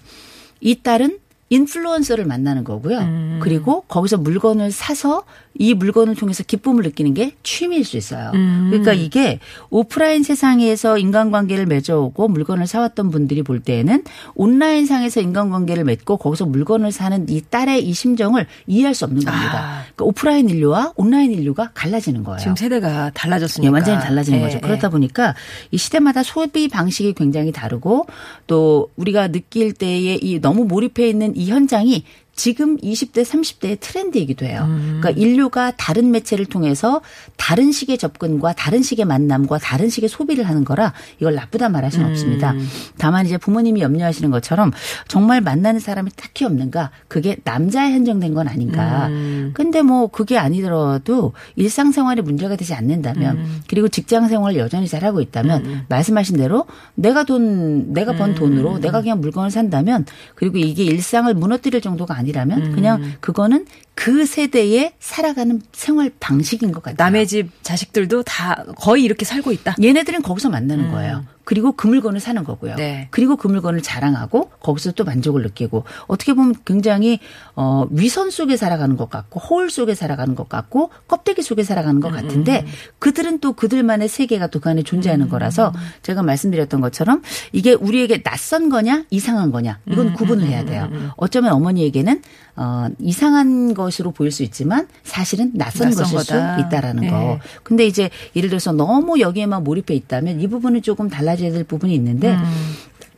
이 0.61 0.77
딸은 0.83 1.19
인플루언서를 1.53 2.25
만나는 2.25 2.65
거고요. 2.65 2.99
음. 2.99 3.39
그리고 3.43 3.83
거기서 3.83 4.17
물건을 4.17 4.71
사서 4.71 5.25
이 5.59 5.75
물건을 5.75 6.15
통해서 6.15 6.43
기쁨을 6.43 6.83
느끼는 6.83 7.15
게 7.15 7.35
취미일 7.43 7.85
수 7.85 7.97
있어요. 7.97 8.31
음. 8.35 8.69
그러니까 8.71 8.93
이게 8.93 9.39
오프라인 9.71 10.23
세상에서 10.23 10.99
인간관계를 10.99 11.67
맺어오고 11.67 12.29
물건을 12.29 12.67
사왔던 12.67 13.11
분들이 13.11 13.43
볼 13.43 13.61
때에는 13.61 14.05
온라인 14.35 14.87
상에서 14.87 15.21
인간관계를 15.21 15.85
맺고 15.85 16.17
거기서 16.17 16.47
물건을 16.47 16.93
사는 16.93 17.27
이 17.29 17.43
딸의 17.49 17.87
이 17.87 17.93
심정을 17.93 18.47
이해할 18.67 18.95
수 18.95 19.05
없는 19.05 19.25
겁니다. 19.25 19.59
아. 19.59 19.83
그러니까 19.83 20.05
오프라인 20.05 20.49
인류와 20.49 20.95
온라인 20.97 21.33
인류가 21.33 21.71
갈라지는 21.75 22.25
거예요. 22.25 22.39
지금 22.39 22.57
세대가 22.57 23.11
달라졌으니까. 23.15 23.69
예, 23.69 23.73
완전히 23.73 24.01
달라지는 24.01 24.39
예, 24.39 24.43
거죠. 24.45 24.57
예. 24.57 24.61
그렇다 24.61 24.89
보니까 24.89 25.35
이 25.71 25.79
시대마다 25.79 26.23
소비 26.23 26.69
방식이 26.69 27.13
굉장히 27.15 27.53
다르고 27.53 28.07
또 28.47 28.91
우리가 28.97 29.29
느낄 29.29 29.73
때에 29.73 30.19
이 30.21 30.41
너무 30.41 30.65
몰입해 30.65 31.09
있는 31.09 31.37
이 31.37 31.51
현장이 31.51 32.05
지금 32.35 32.77
20대, 32.79 33.25
30대의 33.25 33.79
트렌드이기도 33.81 34.47
해요. 34.47 34.67
그러니까 34.69 35.11
인류가 35.11 35.73
다른 35.77 36.11
매체를 36.11 36.47
통해서 36.47 37.03
다른 37.37 37.73
식의 37.73 37.99
접근과 37.99 38.55
다른 38.55 38.83
식의 38.83 39.05
만남과 39.05 39.59
다른 39.59 39.91
식의 39.91 40.09
소비를 40.09 40.49
하는 40.49 40.65
거라 40.65 40.95
이걸 41.21 41.35
나쁘다 41.35 41.69
말할 41.69 41.91
수는 41.91 42.11
없습니다. 42.11 42.55
다만 42.99 43.27
이제 43.27 43.37
부모님이 43.37 43.83
염려하시는 43.83 44.31
것처럼 44.31 44.73
정말 45.09 45.41
만나는 45.41 45.79
사람이 45.79 46.11
딱히 46.17 46.45
없는가? 46.45 46.91
그게 47.09 47.37
남자에 47.45 47.93
한정된 47.93 48.35
건 48.35 48.49
아닌가? 48.49 49.09
근데 49.53 49.83
뭐 49.83 50.07
그게 50.07 50.39
아니더라도 50.39 51.35
일상생활에 51.57 52.23
문제가 52.23 52.57
되지 52.57 52.75
않는다면 52.75 53.63
그리고 53.69 53.89
직장 53.89 54.29
생활을 54.29 54.59
여전히 54.59 54.89
잘하고 54.89 55.21
있다면 55.21 55.87
말씀하신 55.89 56.39
대로 56.39 56.67
내가 56.95 57.25
돈 57.25 57.93
내가 57.93 58.13
번 58.15 58.35
돈으로 58.35 58.79
내가 58.79 59.01
그냥 59.03 59.21
물건을 59.21 59.51
산다면 59.51 60.07
그리고 60.35 60.59
이게 60.59 60.85
일상을 60.85 61.33
무너뜨릴 61.35 61.81
정도가 61.81 62.22
아니라면 62.23 62.73
그냥 62.75 63.15
그거는 63.21 63.67
그 63.95 64.25
세대에 64.25 64.95
살아가는 65.01 65.61
생활 65.73 66.11
방식인 66.19 66.73
것 66.73 66.83
같아요. 66.83 66.97
남의 67.05 67.27
집 67.27 67.51
자식들도 67.63 68.23
다 68.23 68.65
거의 68.77 69.05
이렇게 69.05 69.25
살고 69.25 69.53
있다. 69.53 69.77
얘네들은 69.83 70.23
거기서 70.23 70.49
만나는 70.51 70.91
거예요. 70.93 71.25
그리고 71.45 71.73
그 71.73 71.87
물건을 71.87 72.21
사는 72.21 72.43
거고요. 72.45 72.77
네. 72.77 73.09
그리고 73.11 73.37
그 73.37 73.49
물건을 73.49 73.83
자랑하고 73.83 74.51
거기서 74.61 74.93
또 74.93 75.05
만족을 75.05 75.43
느끼고 75.43 75.85
어떻게 76.07 76.33
보면 76.35 76.55
굉장히 76.65 77.19
어 77.57 77.87
위선 77.91 78.31
속에 78.31 78.57
살아가는 78.57 78.97
것 78.97 79.11
같고 79.11 79.41
허울 79.41 79.71
속에 79.71 79.95
살아가는 79.95 80.35
것 80.35 80.49
같고 80.49 80.91
껍데기 81.09 81.43
속에 81.43 81.63
살아가는 81.63 82.01
것 82.01 82.11
같은데 82.13 82.65
그들은 82.99 83.41
또 83.41 83.53
그들만의 83.53 84.09
세계가 84.09 84.47
또 84.47 84.63
그 84.63 84.71
안에 84.71 84.85
존재하는 84.85 85.29
거라서 85.29 85.73
제가 86.03 86.23
말씀드렸던 86.23 86.81
것처럼 86.81 87.21
이게 87.51 87.73
우리에게 87.73 88.23
낯선 88.23 88.69
거냐 88.69 89.05
이상한 89.11 89.51
거냐 89.51 89.81
이건 89.87 90.13
구분을 90.15 90.47
해야 90.47 90.65
돼요. 90.65 90.89
어쩌면 91.17 91.53
어머니에게는 91.55 92.23
어 92.55 92.87
이상한 93.01 93.75
것으로 93.75 94.13
보일 94.13 94.31
수 94.31 94.43
있지만 94.45 94.87
사실은 95.03 95.51
낯선, 95.55 95.89
낯선 95.89 96.05
것일 96.05 96.19
거다. 96.19 96.55
수 96.55 96.61
있다라는 96.61 97.01
네. 97.03 97.11
거. 97.11 97.41
근데 97.65 97.87
이제 97.87 98.11
예를 98.37 98.51
들어서 98.51 98.71
너무 98.73 99.19
여기에만 99.19 99.65
몰입해 99.65 99.95
있다면 99.95 100.41
이 100.41 100.47
부분은 100.47 100.83
조금 100.83 101.09
달라 101.09 101.32
져야 101.37 101.51
될 101.53 101.65
부분이 101.65 101.95
있는데 101.95 102.35
음. 102.35 102.45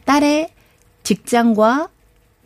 딸의 0.04 0.50
직장과 1.02 1.88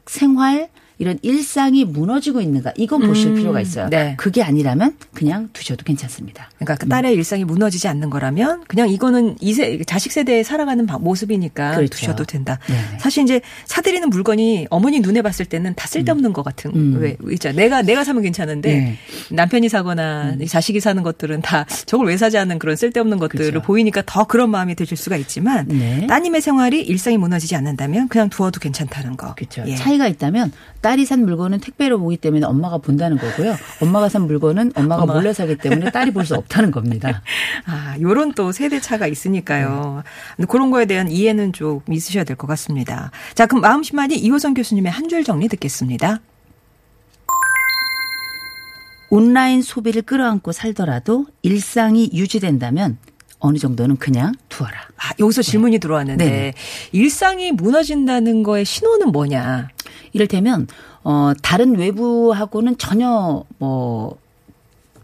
생활 0.06 0.68
이런 0.98 1.18
일상이 1.22 1.84
무너지고 1.84 2.40
있는가 2.40 2.72
이건 2.76 3.06
보실 3.06 3.34
필요가 3.34 3.60
있어요. 3.60 3.88
네. 3.88 4.14
그게 4.18 4.42
아니라면 4.42 4.96
그냥 5.14 5.48
두셔도 5.52 5.84
괜찮습니다. 5.84 6.50
그러니까 6.56 6.74
그 6.76 6.88
딸의 6.88 7.14
일상이 7.14 7.44
무너지지 7.44 7.86
않는 7.88 8.10
거라면 8.10 8.64
그냥 8.66 8.88
이거는 8.88 9.36
이세 9.40 9.78
자식 9.86 10.10
세대에 10.12 10.42
살아가는 10.42 10.84
방- 10.86 11.02
모습이니까 11.02 11.76
그렇죠. 11.76 11.90
두셔도 11.96 12.24
된다. 12.24 12.58
네네. 12.66 12.98
사실 12.98 13.22
이제 13.22 13.40
사들이는 13.66 14.10
물건이 14.10 14.66
어머니 14.70 14.98
눈에 15.00 15.22
봤을 15.22 15.46
때는 15.46 15.74
다 15.76 15.86
쓸데없는 15.86 16.32
것 16.32 16.42
같은 16.42 16.72
음. 16.74 16.96
왜 17.00 17.16
있잖아. 17.32 17.54
내가 17.54 17.82
내가 17.82 18.02
사면 18.02 18.22
괜찮은데 18.24 18.74
네. 18.74 18.98
남편이 19.30 19.68
사거나 19.68 20.36
자식이 20.48 20.80
사는 20.80 21.00
것들은 21.04 21.42
다 21.42 21.64
저걸 21.86 22.08
왜 22.08 22.16
사지 22.16 22.38
않는 22.38 22.58
그런 22.58 22.74
쓸데없는 22.74 23.18
것들을 23.18 23.50
그렇죠. 23.52 23.64
보이니까 23.66 24.02
더 24.04 24.24
그런 24.24 24.50
마음이 24.50 24.74
드실 24.74 24.96
수가 24.96 25.16
있지만 25.16 25.68
네. 25.68 26.06
따님의 26.08 26.40
생활이 26.40 26.80
일상이 26.82 27.16
무너지지 27.18 27.54
않는다면 27.54 28.08
그냥 28.08 28.28
두어도 28.28 28.58
괜찮다는 28.58 29.16
거. 29.16 29.34
그렇죠. 29.36 29.62
예. 29.66 29.76
차이가 29.76 30.08
있다면 30.08 30.50
딸이 30.88 31.04
산 31.04 31.26
물건은 31.26 31.60
택배로 31.60 31.98
보기 31.98 32.16
때문에 32.16 32.46
엄마가 32.46 32.78
본다는 32.78 33.18
거고요. 33.18 33.54
엄마가 33.82 34.08
산 34.08 34.22
물건은 34.22 34.72
엄마가 34.74 35.02
엄마가. 35.02 35.20
몰래 35.20 35.34
사기 35.34 35.54
때문에 35.56 35.90
딸이 35.90 36.12
볼 36.12 36.24
수 36.24 36.34
없다는 36.34 36.70
겁니다. 36.70 37.20
아, 37.66 37.94
요런 38.00 38.32
또 38.32 38.52
세대 38.52 38.80
차가 38.80 39.06
있으니까요. 39.06 40.02
근데 40.36 40.46
그런 40.50 40.70
거에 40.70 40.86
대한 40.86 41.10
이해는 41.10 41.52
좀 41.52 41.82
있으셔야 41.90 42.24
될 42.24 42.36
것 42.38 42.46
같습니다. 42.46 43.10
자, 43.34 43.44
그럼 43.44 43.60
마음심만이 43.60 44.16
이호선 44.16 44.54
교수님의 44.54 44.90
한 44.90 45.08
줄 45.10 45.24
정리 45.24 45.48
듣겠습니다. 45.48 46.20
온라인 49.10 49.60
소비를 49.60 50.00
끌어안고 50.02 50.52
살더라도 50.52 51.26
일상이 51.42 52.08
유지된다면 52.14 52.96
어느 53.40 53.56
정도는 53.58 53.96
그냥 53.98 54.32
두어라. 54.48 54.72
아, 54.96 55.12
여기서 55.20 55.42
질문이 55.42 55.78
들어왔는데 55.78 56.24
네. 56.24 56.54
일상이 56.92 57.52
무너진다는 57.52 58.42
거의 58.42 58.64
신호는 58.64 59.12
뭐냐? 59.12 59.68
이를테면 60.12 60.66
어 61.04 61.32
다른 61.42 61.76
외부하고는 61.76 62.78
전혀 62.78 63.44
뭐 63.58 64.18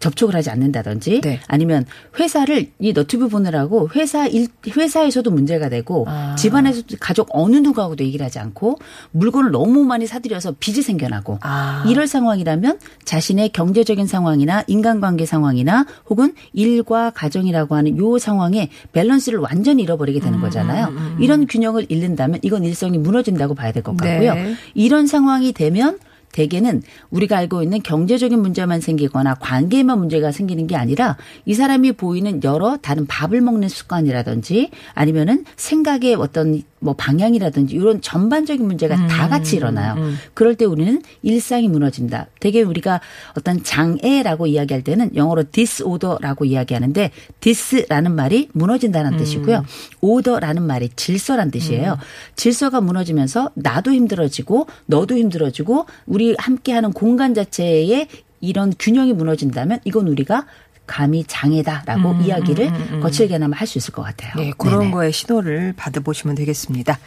접촉을 0.05 0.35
하지 0.35 0.51
않는다든지 0.51 1.23
네. 1.23 1.41
아니면 1.49 1.87
회사를 2.19 2.71
이 2.79 2.93
너튜브 2.93 3.29
보느라고 3.29 3.89
회사 3.97 4.27
일 4.27 4.49
회사에서도 4.77 5.31
문제가 5.31 5.71
되고 5.71 6.05
아. 6.07 6.35
집안에서도 6.37 6.97
가족 7.01 7.29
어느 7.33 7.57
누구하고도 7.57 8.05
얘기를 8.05 8.25
하지 8.25 8.39
않고 8.39 8.79
물건을 9.13 9.51
너무 9.51 9.85
많이 9.85 10.07
사들여서 10.07 10.57
빚이 10.61 10.83
생겨나고 10.83 11.39
아. 11.41 11.85
이럴 11.89 12.07
상황이라면 12.07 12.79
자신의 13.05 13.51
경제적인 13.51 14.07
상황이나 14.07 14.65
인간관계 14.67 15.25
상황이나 15.25 15.87
혹은 16.11 16.35
일과 16.53 17.11
가정이라고 17.11 17.75
하는 17.75 17.97
요 17.97 18.19
상황에 18.19 18.69
밸런스를 18.93 19.39
완전히 19.39 19.83
잃어버리게 19.85 20.21
음, 20.21 20.25
되는 20.25 20.41
거잖아요. 20.41 20.93
이런 21.21 21.47
균형을 21.47 21.87
잃는다면 21.89 22.41
이건 22.43 22.65
일성이 22.65 22.99
무너진다고 22.99 23.55
봐야 23.55 23.73
될 23.73 23.83
것 23.83 23.97
같고요. 23.97 24.35
네. 24.35 24.55
이런 24.75 25.07
상황이 25.07 25.53
되면 25.53 25.99
대개는 26.35 26.83
우리가 27.11 27.39
알고 27.39 27.63
있는 27.63 27.81
경제적인 27.81 28.41
문제만 28.41 28.81
생기거나 28.81 29.37
관계에만 29.37 29.99
문제가 29.99 30.33
생기는 30.33 30.67
게 30.67 30.77
아니라 30.77 31.17
이 31.47 31.55
사람이 31.55 31.93
보이는 31.93 32.43
여러 32.43 32.77
다른 32.77 33.07
밥을 33.07 33.41
먹는 33.41 33.69
습관이라든지 33.69 34.71
아니면은 34.95 35.45
생각의 35.57 36.17
어떤 36.17 36.63
뭐 36.85 36.95
방향이라든지 36.95 37.75
이런 37.75 38.01
전반적인 38.01 38.65
문제가 38.65 38.95
음, 38.97 39.09
다 39.09 39.29
같이 39.29 39.57
일어나요. 39.57 39.97
그럴 40.35 40.55
때 40.55 40.65
우리는 40.67 41.01
일상이 41.23 41.67
무너진다. 41.69 42.27
되게 42.41 42.63
우리가 42.63 43.01
어떤 43.37 43.63
장애라고 43.65 44.47
이야기할 44.47 44.85
때는 44.85 45.17
영어로 45.17 45.45
disorder라고 45.51 46.45
이야기하는데 46.45 47.11
dis라는 47.41 48.15
말이 48.15 48.51
무너진다는 48.53 49.17
뜻이고요. 49.17 49.65
order라는 50.03 50.63
말이 50.63 50.91
질서란 50.95 51.51
뜻이에요. 51.51 51.97
질서가 52.37 52.83
무너지면서 52.83 53.51
나도 53.55 53.93
힘들어지고 53.93 54.67
너도 54.87 55.17
힘들어지고 55.17 55.87
우리 56.07 56.35
함께하는 56.39 56.93
공간 56.93 57.35
자체에 57.35 58.09
이런 58.41 58.75
균형이 58.79 59.15
무너진다면 59.15 59.81
이건 59.85 60.07
우리가 60.09 60.47
감히 60.87 61.25
장애다라고 61.25 62.15
이야기를 62.23 63.01
거칠게나마 63.01 63.57
할 63.57 63.67
수 63.67 63.79
있을 63.79 63.93
것 63.93 64.03
같아요. 64.03 64.33
네, 64.37 64.53
그런 64.59 64.81
네네. 64.81 64.91
거에 64.91 65.11
신호를 65.11 65.73
받아보시면 65.77 66.37
되겠습니다. 66.37 66.99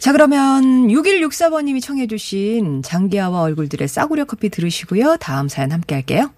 자, 0.00 0.12
그러면 0.12 0.88
6164번님이 0.88 1.80
청해주신 1.80 2.82
장기하와 2.82 3.40
얼굴들의 3.42 3.86
싸구려 3.88 4.24
커피 4.24 4.50
들으시고요. 4.50 5.16
다음 5.18 5.48
사연 5.48 5.72
함께 5.72 5.94
할게요. 5.94 6.30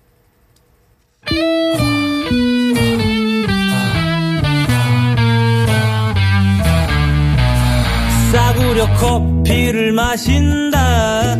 싸구려 8.32 8.86
커피를 8.96 9.92
마신다 9.92 11.36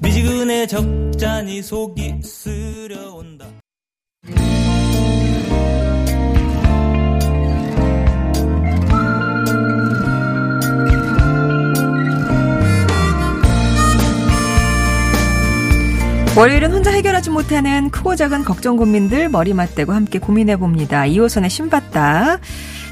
미지근해 0.00 0.66
적잖이 0.66 1.62
속이 1.62 2.20
쓰려온다 2.22 3.46
월요일은 16.36 16.72
혼자 16.72 16.90
해결하지 16.90 17.28
못하는 17.30 17.90
크고 17.90 18.16
작은 18.16 18.44
걱정 18.44 18.76
고민들 18.76 19.28
머리 19.28 19.52
맞대고 19.52 19.92
함께 19.92 20.18
고민해 20.18 20.56
봅니다. 20.56 21.02
2호선의 21.02 21.50
신받다. 21.50 22.38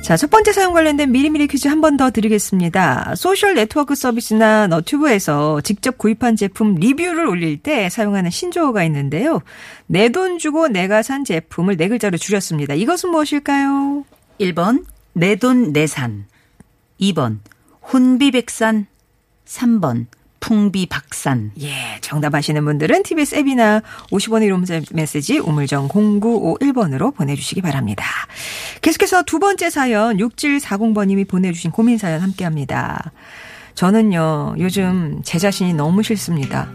자, 0.03 0.17
첫 0.17 0.29
번째 0.31 0.53
사연 0.53 0.73
관련된 0.75 1.11
미리미리 1.11 1.47
퀴즈 1.47 1.67
한 1.69 1.81
번 1.81 1.97
더 1.97 2.11
드리겠습니다. 2.11 3.15
소셜 3.17 3.55
네트워크 3.55 3.95
서비스나 3.95 4.67
너튜브에서 4.67 5.63
직접 5.63 5.97
구입한 5.97 6.37
제품 6.37 6.75
리뷰를 6.75 7.27
올릴 7.27 7.57
때 7.63 7.89
사용하는 7.89 8.31
신조어가 8.31 8.85
있는데요. 8.85 9.41
내 9.87 10.11
돈 10.11 10.39
주고 10.39 10.69
내가 10.69 11.03
산 11.03 11.25
제품을 11.25 11.79
네 11.79 11.89
글자로 11.89 12.19
줄였습니다. 12.19 12.75
이것은 12.75 13.11
무엇일까요? 13.11 14.05
1번 14.39 14.85
내 15.15 15.37
돈 15.37 15.73
내산 15.73 16.27
2번 17.01 17.39
혼비백산 17.93 18.87
3번 19.47 20.07
풍비 20.41 20.87
박산 20.87 21.53
예, 21.61 21.99
정답 22.01 22.35
아시는 22.35 22.65
분들은 22.65 23.03
TBS 23.03 23.37
앱이나 23.37 23.83
50원의 24.11 24.45
이름 24.45 24.65
메시지 24.93 25.39
우물정 25.39 25.89
0951번으로 25.89 27.15
보내주시기 27.15 27.63
바랍니다. 27.63 28.05
계속해서 28.83 29.23
두 29.25 29.39
번째 29.39 29.71
사연 29.71 30.17
6740번님이 30.17 31.29
보내주신 31.29 31.71
고민 31.71 31.99
사연 31.99 32.21
함께합니다. 32.21 33.13
저는요 33.75 34.57
요즘 34.59 35.21
제 35.25 35.39
자신이 35.39 35.75
너무 35.75 36.03
싫습니다. 36.03 36.69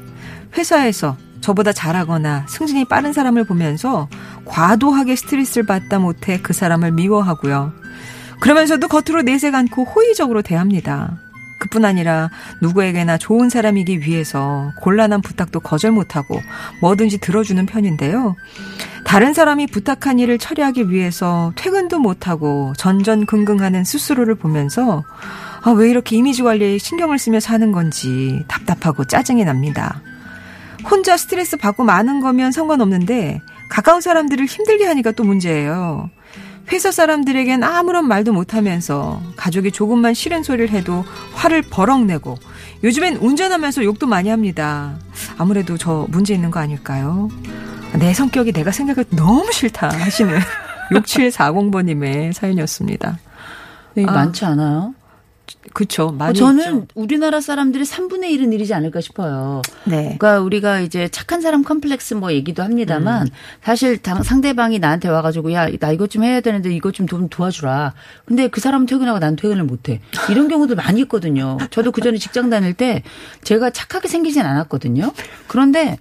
회사에서 0.58 1.18
저보다 1.42 1.74
잘하거나 1.74 2.46
승진이 2.48 2.86
빠른 2.86 3.14
사람을 3.14 3.44
보면서 3.44 4.08
과도하게 4.46 5.16
스트레스를 5.16 5.66
받다 5.66 6.00
못해 6.00 6.40
그 6.42 6.54
사람을 6.54 6.92
미워하고요. 6.92 7.74
그러면서도 8.40 8.88
겉으로 8.88 9.22
내색 9.22 9.54
않고 9.54 9.84
호의적으로 9.84 10.42
대합니다. 10.42 11.20
그뿐 11.66 11.86
아니라 11.86 12.30
누구에게나 12.62 13.18
좋은 13.18 13.50
사람이기 13.50 14.02
위해서 14.02 14.72
곤란한 14.82 15.22
부탁도 15.22 15.60
거절 15.60 15.92
못하고 15.92 16.40
뭐든지 16.82 17.20
들어주는 17.20 17.66
편인데요. 17.66 18.36
다른 19.04 19.34
사람이 19.34 19.68
부탁한 19.68 20.20
일을 20.20 20.38
처리하기 20.38 20.90
위해서 20.90 21.54
퇴근도 21.56 22.00
못하고 22.00 22.74
전전긍긍하는 22.78 23.84
스스로를 23.84 24.36
보면서 24.36 25.04
아, 25.62 25.72
왜 25.72 25.90
이렇게 25.90 26.16
이미지 26.16 26.44
관리에 26.44 26.78
신경을 26.78 27.18
쓰며 27.18 27.40
사는 27.40 27.72
건지 27.72 28.44
답답하고 28.48 29.06
짜증이 29.06 29.46
납니다. 29.46 30.02
혼자 30.90 31.18
스트레스 31.18 31.58
받고 31.58 31.84
많은 31.84 32.20
거면 32.20 32.52
상관없는데 32.52 33.42
가까운 33.70 34.02
사람들을 34.02 34.46
힘들게 34.46 34.86
하니까 34.86 35.12
또 35.12 35.24
문제예요. 35.24 36.10
회사 36.72 36.92
사람들에겐 36.92 37.64
아무런 37.64 38.08
말도 38.08 38.34
못하면서 38.34 39.22
가족이 39.36 39.72
조금만 39.72 40.14
싫은 40.14 40.44
소리를 40.44 40.70
해도 40.72 41.06
화를 41.34 41.62
버럭 41.62 42.06
내고 42.06 42.38
요즘엔 42.84 43.18
운전하면서 43.18 43.84
욕도 43.84 44.08
많이 44.08 44.30
합니다. 44.30 44.96
아무래도 45.38 45.78
저 45.78 46.06
문제 46.10 46.34
있는 46.34 46.52
거 46.52 46.60
아닐까요? 46.60 47.30
내 47.94 48.14
성격이 48.14 48.52
내가 48.52 48.72
생각해도 48.72 49.16
너무 49.16 49.52
싫다 49.52 49.90
하시는 49.90 50.38
6740번님의 50.92 52.34
사연이었습니다. 52.34 53.18
이게 53.96 54.08
아. 54.10 54.12
많지 54.12 54.46
않아요? 54.46 54.94
어, 56.04 56.12
많이 56.12 56.38
저는 56.38 56.64
있죠. 56.64 56.88
우리나라 56.96 57.42
사람들이 57.42 57.84
3분의 57.84 58.26
1은 58.32 58.54
일이지 58.54 58.74
않을까 58.74 59.02
싶어요. 59.02 59.62
네. 59.84 60.16
그러니까 60.18 60.40
우리가 60.40 60.80
이제 60.80 61.08
착한 61.10 61.42
사람 61.42 61.64
컴플렉스 61.64 62.14
뭐 62.16 62.32
얘기도 62.32 62.62
음. 62.62 62.66
합니다만 62.66 63.28
사실 63.64 63.98
당- 63.98 64.24
상대방이 64.24 64.80
나한테 64.80 65.10
와가지고 65.10 65.52
야 65.54 65.68
나 65.80 65.92
이것 65.92 66.10
좀 66.10 66.24
해야 66.24 66.40
되는데 66.42 66.74
이것 66.74 66.94
좀 66.94 67.06
좀 67.08 67.28
도와주라. 67.30 67.94
근데 68.26 68.48
그 68.48 68.62
사람은 68.62 68.86
퇴근하고 68.88 69.20
난 69.20 69.36
퇴근을 69.36 69.64
못해. 69.64 70.02
이런 70.30 70.48
경우도 70.48 70.76
많이 70.76 71.02
있거든요. 71.02 71.58
저도 71.72 71.92
그 71.92 72.02
전에 72.02 72.18
직장 72.18 72.50
다닐 72.50 72.74
때 72.74 73.04
제가 73.44 73.70
착하게 73.72 74.08
생기진 74.08 74.42
않았거든요. 74.44 75.12
그런데 75.48 75.98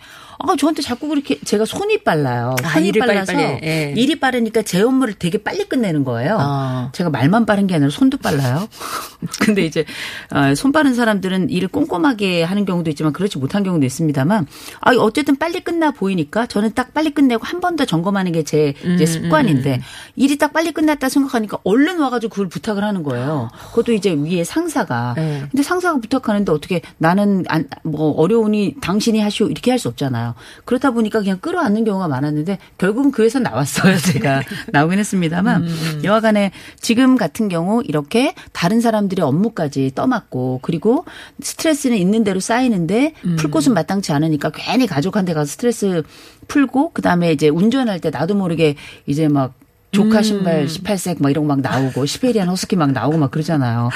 아, 0.48 0.56
저한테 0.56 0.82
자꾸 0.82 1.08
그렇게 1.08 1.38
제가 1.40 1.64
손이 1.64 1.98
빨라요. 2.04 2.54
아, 2.62 2.68
손이 2.70 2.88
일을 2.88 3.06
빨라서 3.06 3.32
빨리빨리, 3.32 3.60
예. 3.66 3.94
일이 3.96 4.18
빠르니까 4.20 4.62
제 4.62 4.80
업무를 4.82 5.14
되게 5.14 5.38
빨리 5.38 5.64
끝내는 5.64 6.04
거예요. 6.04 6.36
아. 6.40 6.90
제가 6.92 7.10
말만 7.10 7.46
빠른 7.46 7.66
게 7.66 7.74
아니라 7.74 7.90
손도 7.90 8.18
빨라요. 8.18 8.68
근데 9.40 9.62
이제 9.64 9.84
어, 10.30 10.54
손 10.54 10.72
빠른 10.72 10.94
사람들은 10.94 11.50
일을 11.50 11.68
꼼꼼하게 11.68 12.42
하는 12.42 12.64
경우도 12.64 12.90
있지만 12.90 13.12
그렇지 13.12 13.38
못한 13.38 13.62
경우도 13.64 13.84
있습니다만 13.86 14.46
아 14.80 14.90
어쨌든 14.96 15.36
빨리 15.36 15.60
끝나 15.60 15.90
보이니까 15.90 16.46
저는 16.46 16.74
딱 16.74 16.92
빨리 16.94 17.10
끝내고 17.10 17.44
한 17.44 17.60
번 17.60 17.74
더 17.76 17.84
점검하는 17.84 18.30
게제 18.32 18.74
음, 18.84 19.04
습관인데 19.04 19.80
일이 20.16 20.38
딱 20.38 20.52
빨리 20.52 20.70
끝났다 20.70 21.08
생각하니까 21.08 21.58
얼른 21.64 21.98
와가지고 21.98 22.30
그걸 22.30 22.48
부탁을 22.48 22.84
하는 22.84 23.02
거예요. 23.02 23.50
그것도 23.70 23.92
이제 23.94 24.12
위에 24.12 24.44
상사가. 24.44 25.14
네. 25.16 25.40
근데 25.50 25.62
상사가 25.64 25.98
부탁하는데 25.98 26.52
어떻게 26.52 26.82
나는 26.98 27.44
안, 27.48 27.66
뭐 27.82 28.10
어려우니 28.12 28.76
당신이 28.80 29.18
하시오 29.20 29.48
이렇게 29.48 29.70
할 29.72 29.78
수 29.78 29.88
없잖아요. 29.88 30.33
그렇다 30.64 30.90
보니까 30.90 31.20
그냥 31.20 31.38
끌어안는 31.38 31.84
경우가 31.84 32.08
많았는데 32.08 32.58
결국은 32.78 33.10
그 33.10 33.22
회사 33.22 33.38
나왔어요. 33.38 33.96
제가. 33.98 34.42
나오긴 34.72 34.98
했습니다만. 34.98 35.68
여하간에 36.04 36.52
지금 36.80 37.16
같은 37.16 37.48
경우 37.48 37.82
이렇게 37.84 38.34
다른 38.52 38.80
사람들의 38.80 39.24
업무까지 39.24 39.92
떠맡고 39.94 40.60
그리고 40.62 41.04
스트레스는 41.40 41.96
있는 41.96 42.24
대로 42.24 42.40
쌓이는데 42.40 43.14
풀 43.38 43.50
곳은 43.50 43.74
마땅치 43.74 44.12
않으니까 44.12 44.50
괜히 44.50 44.86
가족한테 44.86 45.34
가서 45.34 45.50
스트레스 45.50 46.02
풀고 46.48 46.92
그다음에 46.92 47.32
이제 47.32 47.48
운전할 47.48 48.00
때 48.00 48.10
나도 48.10 48.34
모르게 48.34 48.76
이제 49.06 49.28
막 49.28 49.54
조카 49.94 50.22
신발 50.22 50.66
18색 50.66 51.22
막 51.22 51.30
이런 51.30 51.46
거 51.46 51.54
막 51.54 51.60
나오고 51.60 52.06
시베리안 52.06 52.48
허스키 52.48 52.74
막 52.76 52.90
나오고 52.92 53.16
막 53.18 53.30
그러잖아요. 53.30 53.90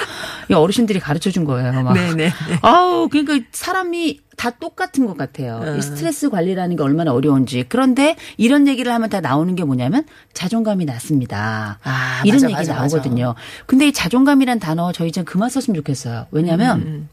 이 0.51 0.55
어르신들이 0.55 1.01
가르쳐 1.01 1.31
준 1.31 1.45
거예요. 1.45 1.73
막. 1.83 1.95
네네. 1.95 2.31
아우 2.63 3.09
그러니까 3.09 3.39
사람이 3.53 4.21
다 4.37 4.51
똑같은 4.51 5.07
것 5.07 5.17
같아요. 5.17 5.77
이 5.77 5.83
스트레스 5.83 6.31
관리라는 6.31 6.77
게 6.77 6.83
얼마나 6.85 7.13
어려운지. 7.13 7.65
그런데 7.69 8.15
이런 8.37 8.69
얘기를 8.69 8.93
하면 8.93 9.11
다 9.11 9.21
나오는 9.21 9.53
게 9.57 9.65
뭐냐면 9.65 10.05
자존감이 10.33 10.85
낮습니다. 10.85 11.81
아, 11.83 12.23
이런 12.25 12.37
맞아, 12.37 12.47
얘기 12.47 12.55
맞아, 12.55 12.75
나오거든요. 12.75 13.35
근데 13.67 13.89
이 13.89 13.93
자존감이란 13.93 14.61
단어 14.61 14.93
저희 14.93 15.11
좀 15.11 15.25
그만 15.25 15.51
썼으면 15.51 15.75
좋겠어요. 15.77 16.27
왜냐하면 16.31 16.81
음, 16.83 17.09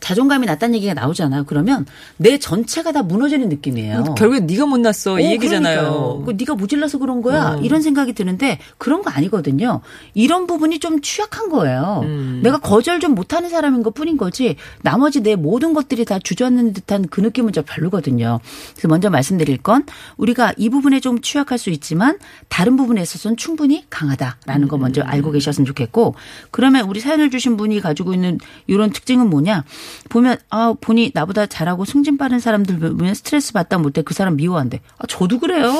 자존감이 0.00 0.46
낮다는 0.46 0.74
얘기가 0.76 0.94
나오잖아요. 0.94 1.44
그러면 1.44 1.86
내 2.16 2.38
전체가 2.38 2.92
다 2.92 3.02
무너지는 3.02 3.48
느낌이에요. 3.48 4.14
결국에 4.16 4.40
네가 4.40 4.66
못났어 4.66 5.20
이 5.20 5.26
어, 5.26 5.30
얘기잖아요. 5.30 5.80
그러니까요. 5.80 6.22
그 6.26 6.30
네가 6.38 6.54
모질라서 6.54 6.98
그런 6.98 7.22
거야. 7.22 7.54
어. 7.54 7.60
이런 7.62 7.82
생각이 7.82 8.12
드는데 8.12 8.58
그런 8.78 9.02
거 9.02 9.10
아니거든요. 9.10 9.80
이런 10.14 10.46
부분이 10.46 10.78
좀 10.78 11.00
취약한 11.00 11.48
거예요. 11.48 12.02
음. 12.04 12.40
내가 12.42 12.58
거절 12.58 13.00
좀 13.00 13.14
못하는 13.14 13.48
사람인 13.48 13.82
것 13.82 13.94
뿐인 13.94 14.16
거지. 14.16 14.56
나머지 14.82 15.20
내 15.22 15.36
모든 15.36 15.72
것들이 15.74 16.04
다 16.04 16.18
주저앉는 16.18 16.72
듯한 16.72 17.08
그 17.08 17.20
느낌은 17.20 17.52
저 17.52 17.62
별로거든요. 17.62 18.40
그래서 18.72 18.88
먼저 18.88 19.10
말씀드릴 19.10 19.58
건 19.58 19.84
우리가 20.16 20.52
이 20.56 20.68
부분에 20.68 21.00
좀 21.00 21.20
취약할 21.20 21.58
수 21.58 21.70
있지만 21.70 22.18
다른 22.48 22.76
부분에 22.76 23.02
있어서는 23.02 23.36
충분히 23.36 23.84
강하다라는 23.90 24.68
거 24.68 24.78
먼저 24.78 25.02
알고 25.02 25.30
계셨으면 25.32 25.66
좋겠고 25.66 26.14
그러면 26.50 26.88
우리 26.88 27.00
사연을 27.00 27.30
주신 27.30 27.56
분이 27.56 27.80
가지고 27.80 28.14
있는 28.14 28.38
이런 28.66 28.90
특징은 28.90 29.28
뭐냐 29.30 29.64
보면 30.08 30.38
아 30.50 30.74
보니 30.80 31.12
나보다 31.14 31.46
잘하고 31.46 31.84
승진 31.84 32.16
빠른 32.18 32.38
사람들 32.38 32.78
보면 32.78 33.14
스트레스 33.14 33.52
받다 33.52 33.78
못해 33.78 34.02
그 34.02 34.14
사람 34.14 34.36
미워한대. 34.36 34.80
아 34.98 35.06
저도 35.06 35.38
그래요. 35.38 35.72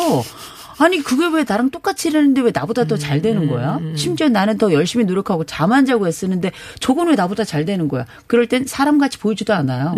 아니 0.78 0.98
그게 0.98 1.26
왜 1.34 1.44
나랑 1.48 1.70
똑같이 1.70 2.08
일하는데 2.08 2.38
왜 2.42 2.50
나보다 2.52 2.84
더 2.84 2.98
잘 2.98 3.22
되는 3.22 3.48
거야? 3.48 3.80
심지어 3.96 4.28
나는 4.28 4.58
더 4.58 4.70
열심히 4.74 5.06
노력하고 5.06 5.44
잠 5.44 5.72
안 5.72 5.86
자고 5.86 6.06
애쓰는데 6.06 6.52
저건 6.80 7.08
왜 7.08 7.14
나보다 7.14 7.44
잘 7.44 7.64
되는 7.64 7.88
거야? 7.88 8.04
그럴 8.26 8.46
땐 8.46 8.66
사람같이 8.66 9.18
보이지도 9.18 9.54
않아요. 9.54 9.94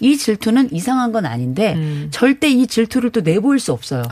이 0.00 0.16
질투는 0.16 0.72
이상한 0.72 1.12
건 1.12 1.26
아닌데 1.26 2.08
절대 2.10 2.48
이 2.48 2.66
질투를 2.66 3.10
또 3.10 3.20
내보일 3.20 3.60
수 3.60 3.72
없어요. 3.72 4.02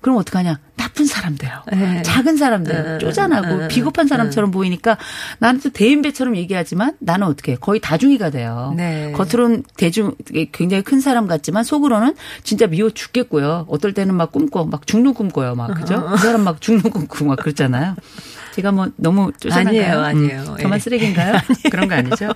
그럼 0.00 0.16
어떡하냐? 0.18 0.60
나쁜 0.76 1.06
사람 1.06 1.36
돼요. 1.36 1.62
네. 1.72 2.02
작은 2.02 2.36
사람들 2.36 2.98
쪼잔하고 3.00 3.68
비겁한 3.68 4.06
사람처럼 4.06 4.50
보이니까 4.50 4.96
나는 5.38 5.60
또 5.60 5.70
대인배처럼 5.70 6.36
얘기하지만 6.36 6.94
나는 7.00 7.26
어떻게 7.26 7.52
해? 7.52 7.56
거의 7.56 7.80
다중이가 7.80 8.30
돼요. 8.30 8.72
네. 8.76 9.12
겉으로는 9.12 9.64
대중 9.76 10.14
굉장히 10.52 10.82
큰 10.82 11.00
사람 11.00 11.26
같지만 11.26 11.64
속으로는 11.64 12.14
진짜 12.44 12.66
미워 12.66 12.90
죽겠고요. 12.90 13.66
어떨 13.68 13.92
때는 13.92 14.14
막 14.14 14.30
꿈꿔 14.32 14.64
막 14.64 14.86
죽는 14.86 15.14
꿈 15.14 15.28
꿔요. 15.30 15.54
막 15.54 15.74
그죠? 15.74 16.06
그 16.12 16.16
사람 16.18 16.42
막 16.42 16.60
죽는 16.60 16.90
꿈 16.90 17.06
꾸고 17.06 17.26
막 17.26 17.38
그렇잖아요. 17.38 17.96
제가 18.54 18.72
뭐 18.72 18.88
너무 18.96 19.30
쪼잔한가요? 19.38 20.00
아니에요, 20.02 20.40
아니에요. 20.40 20.56
저만 20.60 20.76
예. 20.76 20.80
쓰레기인가요? 20.80 21.34
그런 21.70 21.88
거 21.88 21.94
아니죠? 21.94 22.32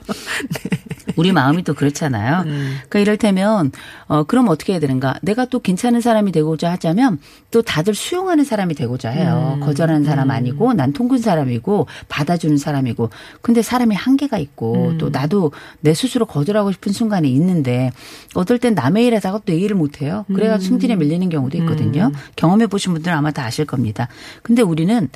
우리 1.17 1.33
마음이 1.33 1.63
또 1.63 1.75
그렇잖아요. 1.75 2.43
음. 2.47 2.79
그러니까 2.89 2.99
이럴테면 2.99 3.73
어 4.07 4.25
그럼 4.25 4.49
어떻게 4.49 4.73
해야 4.73 4.81
되는가? 4.81 5.15
내가 5.23 5.45
또 5.47 5.61
괜찮은 5.61 6.01
사람이 6.01 6.33
되고자 6.33 6.71
하자면 6.73 7.19
또 7.51 7.63
다들 7.63 7.95
수용하는 7.95 8.45
사람이 8.45 8.75
되고자 8.75 9.11
해요. 9.11 9.55
음. 9.57 9.61
거절하는 9.61 10.05
사람 10.05 10.31
아니고 10.31 10.73
난 10.75 10.93
통근 10.93 11.19
사람이고 11.19 11.87
받아주는 12.09 12.57
사람이고. 12.57 13.11
근데 13.41 13.63
사람이 13.63 13.95
한계가 13.95 14.39
있고 14.39 14.91
음. 14.91 14.99
또 14.99 15.11
나도 15.11 15.53
내 15.81 15.95
스스로 15.95 16.27
거절하고 16.27 16.73
싶은 16.73 16.93
순간이 16.93 17.33
있는데 17.35 17.91
어떨 18.35 18.59
땐 18.59 18.75
남의 18.75 19.07
일 19.07 19.15
하다가 19.17 19.41
또내 19.45 19.59
일을 19.59 19.77
못 19.77 20.03
해요. 20.03 20.25
그래가지고 20.33 20.69
승진에 20.69 20.97
밀리는 20.97 21.29
경우도 21.29 21.59
있거든요. 21.59 22.13
경험해 22.37 22.67
보신 22.67 22.93
분들은 22.93 23.17
아마 23.17 23.31
다 23.31 23.45
아실 23.45 23.65
겁니다. 23.65 24.09
근데 24.43 24.63
우리는 24.63 25.09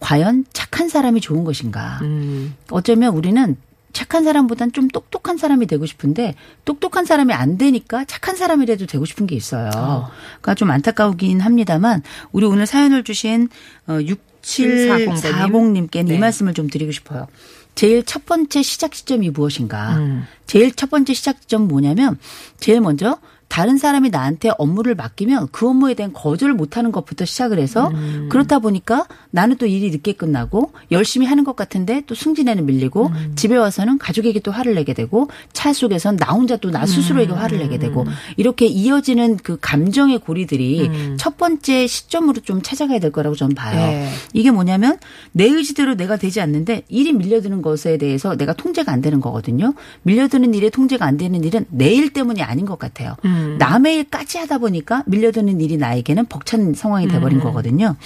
과연 0.00 0.44
착한 0.52 0.88
사람이 0.88 1.20
좋은 1.20 1.44
것인가? 1.44 2.00
음. 2.02 2.54
어쩌면 2.70 3.14
우리는 3.14 3.56
착한 3.92 4.24
사람보단 4.24 4.72
좀 4.72 4.88
똑똑한 4.88 5.36
사람이 5.36 5.66
되고 5.66 5.86
싶은데 5.86 6.34
똑똑한 6.64 7.04
사람이 7.04 7.32
안 7.32 7.58
되니까 7.58 8.04
착한 8.04 8.36
사람이라도 8.36 8.86
되고 8.86 9.04
싶은 9.04 9.26
게 9.26 9.36
있어요. 9.36 9.70
그러니까 9.70 10.54
좀 10.54 10.70
안타까우긴 10.70 11.40
합니다만 11.40 12.02
우리 12.32 12.46
오늘 12.46 12.66
사연을 12.66 13.04
주신 13.04 13.48
어 13.86 13.98
6740님께는 14.42 16.06
네. 16.06 16.14
이 16.14 16.18
말씀을 16.18 16.54
좀 16.54 16.68
드리고 16.68 16.92
싶어요. 16.92 17.26
제일 17.74 18.04
첫 18.04 18.26
번째 18.26 18.62
시작 18.62 18.92
지점이 18.92 19.30
무엇인가? 19.30 19.96
음. 19.96 20.24
제일 20.46 20.72
첫 20.74 20.90
번째 20.90 21.14
시작 21.14 21.40
지점은 21.40 21.68
뭐냐면 21.68 22.18
제일 22.58 22.80
먼저 22.80 23.18
다른 23.52 23.76
사람이 23.76 24.08
나한테 24.08 24.50
업무를 24.56 24.94
맡기면 24.94 25.48
그 25.52 25.68
업무에 25.68 25.92
대한 25.92 26.14
거절을 26.14 26.54
못하는 26.54 26.90
것부터 26.90 27.26
시작을 27.26 27.58
해서 27.58 27.88
음. 27.88 28.28
그렇다 28.30 28.60
보니까 28.60 29.06
나는 29.30 29.58
또 29.58 29.66
일이 29.66 29.90
늦게 29.90 30.14
끝나고 30.14 30.72
열심히 30.90 31.26
하는 31.26 31.44
것 31.44 31.54
같은데 31.54 32.02
또 32.06 32.14
승진에는 32.14 32.64
밀리고 32.64 33.08
음. 33.08 33.32
집에 33.36 33.54
와서는 33.54 33.98
가족에게 33.98 34.40
또 34.40 34.52
화를 34.52 34.74
내게 34.74 34.94
되고 34.94 35.28
차 35.52 35.74
속에선 35.74 36.16
나 36.16 36.32
혼자 36.32 36.56
또 36.56 36.70
나 36.70 36.86
스스로에게 36.86 37.34
화를 37.34 37.58
내게 37.58 37.78
되고 37.78 38.04
음. 38.04 38.06
이렇게 38.38 38.64
이어지는 38.64 39.36
그 39.36 39.58
감정의 39.60 40.20
고리들이 40.20 40.90
첫 41.18 41.36
번째 41.36 41.86
시점으로 41.86 42.40
좀 42.40 42.62
찾아가야 42.62 43.00
될 43.00 43.12
거라고 43.12 43.36
저는 43.36 43.54
봐요. 43.54 43.76
네. 43.76 44.08
이게 44.32 44.50
뭐냐면 44.50 44.96
내 45.32 45.44
의지대로 45.44 45.94
내가 45.94 46.16
되지 46.16 46.40
않는데 46.40 46.84
일이 46.88 47.12
밀려드는 47.12 47.60
것에 47.60 47.98
대해서 47.98 48.34
내가 48.34 48.54
통제가 48.54 48.90
안 48.90 49.02
되는 49.02 49.20
거거든요. 49.20 49.74
밀려드는 50.04 50.54
일에 50.54 50.70
통제가 50.70 51.04
안 51.04 51.18
되는 51.18 51.44
일은 51.44 51.66
내 51.68 51.92
일 51.92 52.14
때문이 52.14 52.42
아닌 52.42 52.64
것 52.64 52.78
같아요. 52.78 53.16
남의 53.58 53.96
일까지 53.96 54.38
하다 54.38 54.58
보니까 54.58 55.02
밀려드는 55.06 55.60
일이 55.60 55.76
나에게는 55.76 56.26
벅찬 56.26 56.74
상황이 56.74 57.08
돼버린 57.08 57.40
거거든요. 57.40 57.96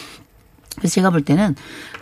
그래서 0.76 0.94
제가 0.94 1.08
볼 1.10 1.22
때는 1.22 1.54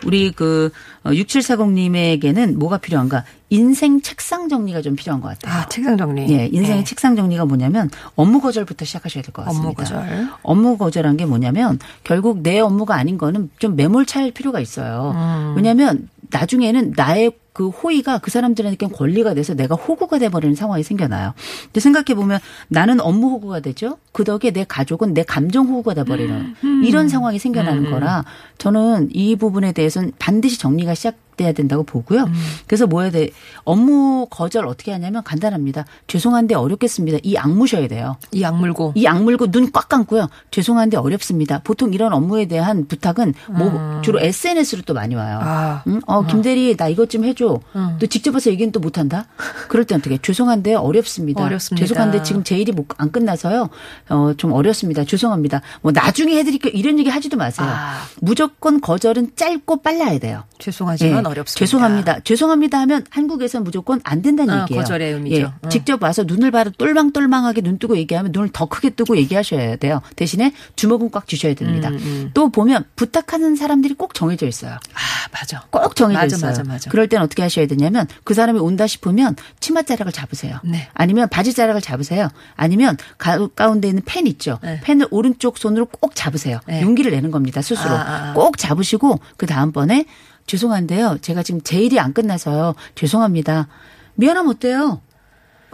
우리 0.05 0.31
그 0.31 0.69
6740님에게는 1.05 2.55
뭐가 2.55 2.77
필요한가? 2.77 3.23
인생 3.49 4.01
책상 4.01 4.49
정리가 4.49 4.81
좀 4.81 4.95
필요한 4.95 5.21
것 5.21 5.29
같아요. 5.29 5.61
아, 5.61 5.69
책상 5.69 5.97
정리. 5.97 6.23
예, 6.29 6.47
인생의 6.47 6.79
네. 6.79 6.83
책상 6.83 7.15
정리가 7.15 7.45
뭐냐면 7.45 7.89
업무 8.15 8.41
거절부터 8.41 8.83
시작하셔야 8.83 9.23
될 9.23 9.31
것 9.31 9.45
같습니다. 9.45 9.69
업무 9.69 9.75
거절. 9.75 10.27
업무 10.41 10.77
거절한 10.77 11.15
게 11.17 11.25
뭐냐면 11.25 11.79
결국 12.03 12.41
내 12.41 12.59
업무가 12.59 12.95
아닌 12.95 13.17
거는 13.17 13.49
좀 13.59 13.75
매몰차일 13.75 14.31
필요가 14.33 14.59
있어요. 14.59 15.13
음. 15.15 15.53
왜냐하면 15.55 16.09
나중에는 16.31 16.93
나의 16.97 17.31
그 17.55 17.69
호의가 17.69 18.17
그 18.17 18.31
사람들에게 18.31 18.87
권리가 18.87 19.33
돼서 19.33 19.53
내가 19.53 19.75
호구가 19.75 20.19
돼버리는 20.19 20.55
상황이 20.55 20.83
생겨나요. 20.83 21.33
근데 21.63 21.79
생각해 21.79 22.13
보면 22.13 22.39
나는 22.67 22.99
업무 22.99 23.29
호구가 23.29 23.61
되죠. 23.61 23.97
그 24.11 24.25
덕에 24.25 24.51
내 24.51 24.65
가족은 24.65 25.13
내 25.13 25.23
감정 25.23 25.67
호구가 25.67 25.93
돼버리는 25.93 26.53
음. 26.61 26.83
이런 26.83 27.07
상황이 27.07 27.39
생겨나는 27.39 27.89
거라 27.91 28.25
저는 28.57 29.07
이 29.13 29.37
부분에 29.37 29.71
대해서는 29.71 30.11
반드시 30.19 30.59
정리가 30.59 30.95
시작. 30.95 31.15
돼야 31.35 31.51
된다고 31.51 31.83
보고요. 31.83 32.23
음. 32.23 32.33
그래서 32.67 32.87
뭐 32.87 33.01
해야 33.01 33.11
돼? 33.11 33.29
업무 33.63 34.27
거절 34.29 34.65
어떻게 34.67 34.91
하냐면 34.91 35.23
간단합니다. 35.23 35.85
죄송한데 36.07 36.55
어렵겠습니다. 36.55 37.19
이 37.23 37.35
악무셔야 37.37 37.87
돼요. 37.87 38.17
이 38.31 38.43
악물고. 38.43 38.93
이 38.95 39.05
악물고 39.07 39.51
눈 39.51 39.71
꽉 39.71 39.89
감고요. 39.89 40.29
죄송한데 40.51 40.95
어렵습니다. 40.97 41.59
보통 41.63 41.93
이런 41.93 42.13
업무에 42.13 42.45
대한 42.45 42.87
부탁은 42.87 43.33
뭐 43.49 44.01
주로 44.03 44.19
SNS로 44.21 44.83
또 44.85 44.93
많이 44.93 45.15
와요. 45.15 45.39
아. 45.41 45.83
응? 45.87 45.99
어, 46.07 46.25
김대리 46.25 46.77
나 46.77 46.87
이것 46.87 47.09
좀 47.09 47.25
해줘. 47.25 47.59
또 47.99 48.07
직접 48.07 48.33
와서 48.33 48.49
얘기는 48.51 48.71
또 48.71 48.79
못한다. 48.79 49.25
그럴 49.67 49.85
땐 49.85 49.97
어떻게? 49.99 50.17
죄송한데 50.21 50.75
어렵습니다. 50.75 51.43
어렵습니다. 51.43 51.85
죄송한데 51.85 52.23
지금 52.23 52.43
제 52.43 52.57
일이 52.57 52.71
못- 52.71 52.87
안 52.97 53.11
끝나서요. 53.11 53.69
어, 54.09 54.33
좀 54.37 54.53
어렵습니다. 54.53 55.03
죄송합니다. 55.03 55.61
뭐 55.81 55.91
나중에 55.91 56.35
해드릴게요. 56.37 56.71
이런 56.75 56.99
얘기 56.99 57.09
하지도 57.09 57.35
마세요. 57.37 57.67
아. 57.69 58.03
무조건 58.21 58.79
거절은 58.79 59.31
짧고 59.35 59.81
빨라야 59.81 60.19
돼요. 60.19 60.43
죄송하지만 60.59 61.24
예, 61.25 61.31
어렵습니다. 61.31 61.65
죄송합니다. 61.65 62.19
죄송합니다 62.23 62.79
하면 62.81 63.05
한국에서 63.09 63.59
무조건 63.59 63.99
안 64.03 64.21
된다는 64.21 64.53
아, 64.53 64.61
얘기예요. 64.63 64.81
거절의 64.81 65.13
의미죠. 65.13 65.35
예, 65.35 65.43
어. 65.43 65.69
직접 65.69 66.01
와서 66.01 66.23
눈을 66.23 66.51
봐도 66.51 66.71
똘망똘망하게 66.71 67.61
눈 67.61 67.77
뜨고 67.79 67.97
얘기하면 67.97 68.31
눈을 68.31 68.49
더 68.53 68.65
크게 68.65 68.91
뜨고 68.91 69.17
얘기하셔야 69.17 69.75
돼요. 69.77 70.01
대신에 70.15 70.53
주먹은 70.75 71.11
꽉 71.11 71.27
쥐셔야 71.27 71.53
됩니다. 71.55 71.89
음, 71.89 72.31
또 72.33 72.49
보면 72.49 72.85
부탁하는 72.95 73.55
사람들이 73.55 73.95
꼭 73.95 74.13
정해져 74.13 74.47
있어요. 74.47 74.73
아, 74.73 75.27
맞아. 75.31 75.63
꼭 75.69 75.95
정해져 75.95 76.19
맞아, 76.19 76.35
있어요. 76.35 76.49
맞아, 76.51 76.63
맞아. 76.63 76.89
그럴 76.89 77.07
땐 77.07 77.21
어떻게 77.21 77.41
하셔야 77.41 77.67
되냐면 77.67 78.07
그 78.23 78.33
사람이 78.33 78.59
온다 78.59 78.87
싶으면 78.87 79.35
치맛자락을 79.59 80.11
잡으세요. 80.11 80.59
네. 80.63 80.87
아니면 80.93 81.27
바지자락을 81.29 81.81
잡으세요. 81.81 82.29
아니면 82.55 82.97
가, 83.17 83.47
가운데 83.47 83.87
있는 83.87 84.01
펜 84.05 84.27
있죠. 84.27 84.59
네. 84.63 84.79
펜을 84.83 85.07
오른쪽 85.11 85.57
손으로 85.57 85.85
꼭 85.85 86.13
잡으세요. 86.15 86.59
네. 86.67 86.81
용기를 86.81 87.11
내는 87.11 87.31
겁니다. 87.31 87.61
스스로. 87.61 87.91
아, 87.91 87.99
아, 87.99 88.29
아. 88.29 88.33
꼭 88.33 88.57
잡으시고 88.57 89.19
그 89.37 89.45
다음번에 89.45 90.05
죄송한데요. 90.47 91.17
제가 91.21 91.43
지금 91.43 91.61
제 91.61 91.79
일이 91.79 91.99
안 91.99 92.13
끝나서요. 92.13 92.75
죄송합니다. 92.95 93.67
미안하면 94.15 94.51
어때요? 94.51 95.01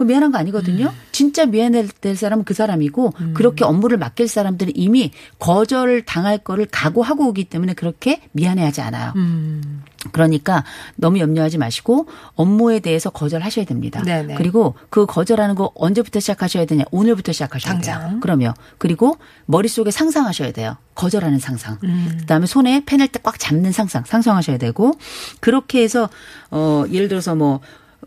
그 0.02 0.04
미안한 0.04 0.32
거 0.32 0.38
아니거든요. 0.38 0.86
음. 0.86 0.98
진짜 1.12 1.46
미안할 1.46 1.88
될 2.00 2.16
사람은 2.16 2.44
그 2.44 2.54
사람이고 2.54 3.12
그렇게 3.34 3.64
업무를 3.64 3.98
맡길 3.98 4.26
사람들은 4.26 4.72
이미 4.74 5.12
거절 5.38 6.02
당할 6.02 6.38
거를 6.38 6.66
각오하고 6.70 7.28
오기 7.28 7.44
때문에 7.44 7.74
그렇게 7.74 8.20
미안해하지 8.32 8.80
않아요. 8.80 9.12
음. 9.14 9.84
그러니까 10.10 10.64
너무 10.96 11.20
염려하지 11.20 11.58
마시고 11.58 12.08
업무에 12.34 12.80
대해서 12.80 13.10
거절하셔야 13.10 13.64
됩니다. 13.64 14.02
네네. 14.02 14.34
그리고 14.34 14.74
그 14.90 15.06
거절하는 15.06 15.54
거 15.54 15.70
언제부터 15.76 16.18
시작하셔야 16.18 16.64
되냐? 16.64 16.82
오늘부터 16.90 17.30
시작하셔야 17.30 17.74
당장. 17.74 18.08
돼요. 18.08 18.20
그럼요. 18.20 18.54
그리고 18.78 19.16
머릿속에 19.46 19.92
상상하셔야 19.92 20.50
돼요. 20.50 20.76
거절하는 20.96 21.38
상상. 21.38 21.78
음. 21.84 22.16
그다음에 22.20 22.46
손에 22.46 22.82
펜을 22.84 23.08
꽉 23.22 23.38
잡는 23.38 23.70
상상. 23.70 24.02
상상하셔야 24.04 24.58
되고 24.58 24.92
그렇게 25.38 25.82
해서 25.84 26.08
어 26.50 26.84
예를 26.90 27.06
들어서 27.06 27.36
뭐 27.36 27.60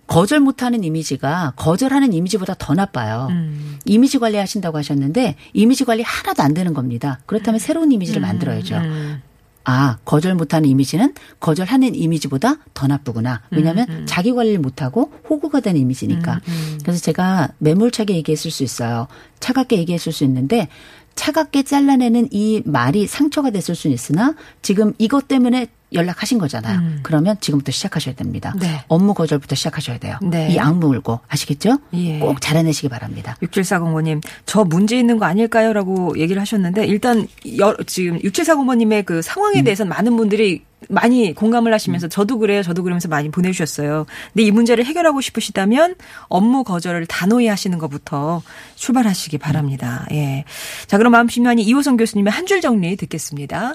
거절 0.08 0.40
못하는 0.40 0.84
이미지가 0.84 1.54
거절하는 1.56 2.14
이미지보다 2.14 2.56
더 2.58 2.74
나빠요. 2.74 3.28
음. 3.32 3.78
이미지 3.86 4.20
관리 4.20 4.38
하신다고 4.38 4.78
하셨는데 4.78 5.36
이미지 5.54 5.84
관리 5.86 6.04
하나도 6.04 6.44
안 6.44 6.54
되는 6.54 6.74
겁니다. 6.74 7.20
그렇다면 7.26 7.60
새로운 7.60 7.92
이미지를 7.92 8.22
만들어야죠. 8.22 8.76
음. 8.78 9.22
아, 9.68 9.98
거절 10.06 10.36
못하는 10.36 10.70
이미지는 10.70 11.14
거절하는 11.40 11.96
이미지보다 11.96 12.58
더 12.76 12.86
나쁘구나. 12.86 13.42
왜냐하면 13.50 13.88
음, 13.90 14.06
자기 14.08 14.32
관리를 14.32 14.60
못하고 14.60 15.12
호구가 15.28 15.60
된 15.60 15.76
이미지니까. 15.76 16.40
그래서 16.84 17.02
제가 17.02 17.50
매몰차게 17.58 18.16
얘기했을 18.16 18.52
수 18.52 18.64
있어요. 18.64 19.08
차갑게 19.40 19.78
얘기했을 19.80 20.12
수 20.12 20.24
있는데 20.24 20.68
차갑게 21.16 21.64
잘라내는 21.64 22.28
이 22.32 22.62
말이 22.66 23.08
상처가 23.08 23.50
됐을 23.50 23.74
수는 23.74 23.94
있으나 23.94 24.36
지금 24.62 24.94
이것 25.00 25.28
때문에 25.28 25.68
연락하신 25.96 26.38
거잖아요. 26.38 26.80
그러면 27.04 27.38
지금부터 27.40 27.72
시작하셔야 27.72 28.16
됩니다. 28.16 28.52
음. 28.56 28.60
네. 28.60 28.84
업무 28.88 29.14
거절부터 29.14 29.56
시작하셔야 29.56 29.98
돼요. 29.98 30.18
네. 30.22 30.50
이 30.52 30.60
악물고 30.60 31.20
아시겠죠? 31.28 31.80
예. 31.94 32.20
꼭 32.20 32.40
잘해내시기 32.42 32.90
바랍니다. 32.90 33.36
6740번님, 33.42 34.22
저 34.46 34.64
문제 34.64 34.98
있는 35.00 35.18
거 35.18 35.26
아닐까요? 35.26 35.74
라고 35.74 36.18
얘기를 36.20 36.40
하셨는데, 36.42 36.86
일단, 36.86 37.28
여- 37.60 37.76
지금 37.88 38.20
6740번님의 38.20 39.06
그 39.06 39.22
상황에 39.22 39.60
음. 39.60 39.64
대해서 39.64 39.86
많은 39.86 40.16
분들이 40.18 40.64
많이 40.88 41.34
공감을 41.34 41.74
하시면서 41.74 42.08
저도 42.08 42.38
그래요, 42.38 42.62
저도 42.62 42.84
그러면서 42.84 43.08
많이 43.08 43.32
보내주셨어요. 43.32 44.06
근데 44.34 44.44
이 44.44 44.52
문제를 44.52 44.86
해결하고 44.86 45.20
싶으시다면 45.20 45.96
업무 46.28 46.64
거절을 46.64 47.08
단호히 47.08 47.48
하시는 47.48 47.76
것부터 47.80 48.44
출발하시기 48.76 49.38
바랍니다. 49.40 50.06
예. 50.12 50.44
자, 50.86 50.98
그럼 51.00 51.12
마음 51.14 51.28
심란히 51.28 51.64
이호성 51.64 51.98
교수님의 51.98 52.32
한 52.32 52.46
줄 52.46 52.62
정리 52.62 52.96
듣겠습니다. 52.98 53.74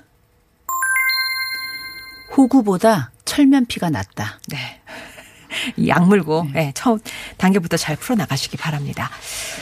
호구보다 2.37 3.11
철면피가 3.25 3.91
낫다. 3.91 4.39
네. 4.49 4.59
이 5.77 5.91
악물고 5.91 6.47
네, 6.53 6.73
처음 6.75 6.99
단계부터 7.37 7.77
잘 7.77 7.97
풀어 7.97 8.17
나가시기 8.17 8.57
바랍니다. 8.57 9.11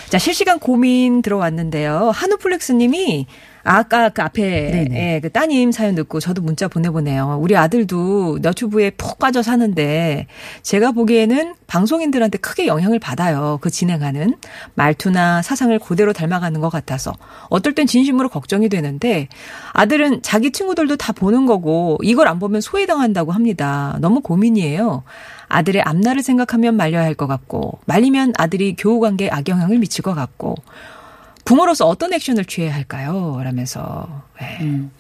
자 0.09 0.19
실시간 0.19 0.59
고민 0.59 1.23
들어왔는데요. 1.23 2.11
한우플렉스님이 2.11 3.27
아까 3.69 4.09
그 4.09 4.23
앞에 4.23 4.71
네네. 4.71 5.15
예, 5.17 5.21
그 5.21 5.31
따님 5.31 5.73
사연 5.73 5.95
듣고 5.95 6.21
저도 6.21 6.41
문자 6.41 6.69
보내보네요. 6.69 7.39
우리 7.43 7.55
아들도 7.55 8.39
너튜브에 8.41 8.91
푹 8.91 9.19
빠져 9.19 9.43
사는데 9.43 10.27
제가 10.63 10.93
보기에는 10.93 11.55
방송인들한테 11.67 12.39
크게 12.39 12.67
영향을 12.67 12.99
받아요. 12.99 13.59
그 13.61 13.69
진행하는 13.69 14.37
말투나 14.75 15.43
사상을 15.43 15.79
그대로 15.81 16.15
닮아가는 16.15 16.61
것 16.63 16.71
같아서 16.71 17.13
어떨 17.51 17.75
땐 17.75 17.87
진심으로 17.87 18.31
걱정이 18.31 18.71
되는데 18.71 19.29
아들은 19.75 20.23
자기 20.23 20.51
친구들도 20.51 20.97
다 20.97 21.13
보는 21.13 21.45
거고 21.45 21.99
이걸 22.03 22.27
안 22.27 22.39
보면 22.39 22.63
소외당한다고 22.63 23.33
합니다. 23.33 23.99
너무 24.01 24.21
고민이에요. 24.23 25.03
아들의 25.49 25.83
앞날을 25.83 26.23
생각하면 26.23 26.77
말려야 26.77 27.03
할 27.05 27.19
것 27.19 27.27
같고 27.27 27.81
말리면 27.87 28.35
아들이 28.39 28.77
교우 28.77 29.01
관계에 29.01 29.29
악영향을 29.29 29.79
미칠 29.79 30.03
것 30.03 30.15
같고 30.15 30.55
부모로서 31.49 31.87
어떤 31.87 32.13
액션을 32.13 32.45
취해야 32.45 32.75
할까요? 32.75 33.41
라면서 33.43 34.07
네. 34.41 34.59
음. 34.61 34.91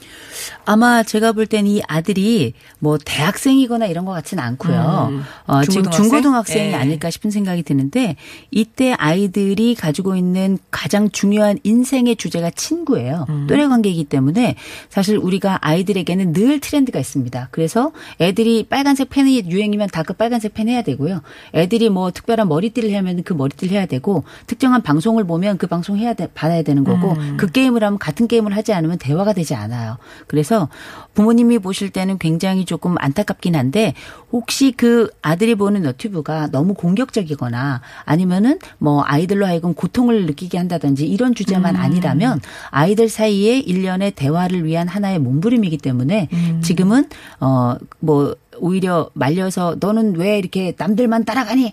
아마 0.64 1.02
제가 1.02 1.32
볼 1.32 1.46
땐 1.46 1.66
이 1.66 1.80
아들이 1.88 2.52
뭐 2.78 2.98
대학생이거나 3.02 3.86
이런 3.86 4.04
것 4.04 4.12
같지는 4.12 4.42
않고요. 4.42 5.08
음. 5.10 5.22
어, 5.46 5.62
지금 5.62 5.82
중고등학생? 5.90 6.02
중고등학생이 6.10 6.68
예. 6.70 6.74
아닐까 6.74 7.10
싶은 7.10 7.30
생각이 7.30 7.62
드는데 7.62 8.16
이때 8.50 8.92
아이들이 8.92 9.74
가지고 9.74 10.14
있는 10.16 10.58
가장 10.70 11.10
중요한 11.10 11.58
인생의 11.64 12.16
주제가 12.16 12.50
친구예요. 12.50 13.26
음. 13.28 13.46
또래 13.48 13.66
관계이기 13.66 14.04
때문에 14.04 14.56
사실 14.88 15.16
우리가 15.16 15.58
아이들에게는 15.62 16.32
늘 16.32 16.60
트렌드가 16.60 16.98
있습니다. 16.98 17.48
그래서 17.50 17.92
애들이 18.20 18.64
빨간색 18.68 19.10
펜이 19.10 19.44
유행이면 19.48 19.88
다 19.92 20.02
그 20.08 20.14
빨간색 20.14 20.54
펜 20.54 20.68
해야 20.70 20.80
되고요. 20.80 21.20
애들이 21.54 21.90
뭐 21.90 22.10
특별한 22.10 22.48
머리띠를 22.48 22.94
하면 22.96 23.22
그 23.24 23.34
머리띠를 23.34 23.76
해야 23.76 23.84
되고 23.84 24.24
특정한 24.46 24.80
방송을 24.80 25.24
보면 25.24 25.58
그 25.58 25.66
방송 25.66 25.98
해야 25.98 26.14
돼, 26.14 26.28
받아야 26.34 26.62
되는 26.62 26.82
거고 26.82 27.12
음. 27.12 27.36
그 27.36 27.50
게임을 27.50 27.84
하면 27.84 27.98
같은 27.98 28.26
게임을 28.26 28.56
하지 28.56 28.72
않으면 28.72 28.96
대화가 28.96 29.27
되지 29.32 29.54
않아요. 29.54 29.98
그래서 30.26 30.68
부모님이 31.14 31.58
보실 31.58 31.90
때는 31.90 32.18
굉장히 32.18 32.64
조금 32.64 32.94
안타깝긴 32.98 33.56
한데 33.56 33.94
혹시 34.32 34.72
그 34.76 35.10
아들이 35.22 35.54
보는 35.54 35.82
너튜브가 35.82 36.50
너무 36.50 36.74
공격적이거나 36.74 37.80
아니면은 38.04 38.58
뭐 38.78 39.02
아이들로 39.04 39.46
하여금 39.46 39.74
고통을 39.74 40.26
느끼게 40.26 40.58
한다든지 40.58 41.06
이런 41.06 41.34
주제만 41.34 41.76
아니라면 41.76 42.40
아이들 42.70 43.08
사이에 43.08 43.58
일련의 43.58 44.12
대화를 44.12 44.64
위한 44.64 44.88
하나의 44.88 45.18
몸부림이기 45.18 45.78
때문에 45.78 46.28
지금은 46.62 47.08
어뭐 47.40 48.36
오히려 48.60 49.10
말려서 49.14 49.76
너는 49.80 50.16
왜 50.16 50.38
이렇게 50.38 50.74
남들만 50.76 51.24
따라가니? 51.24 51.66
어, 51.66 51.72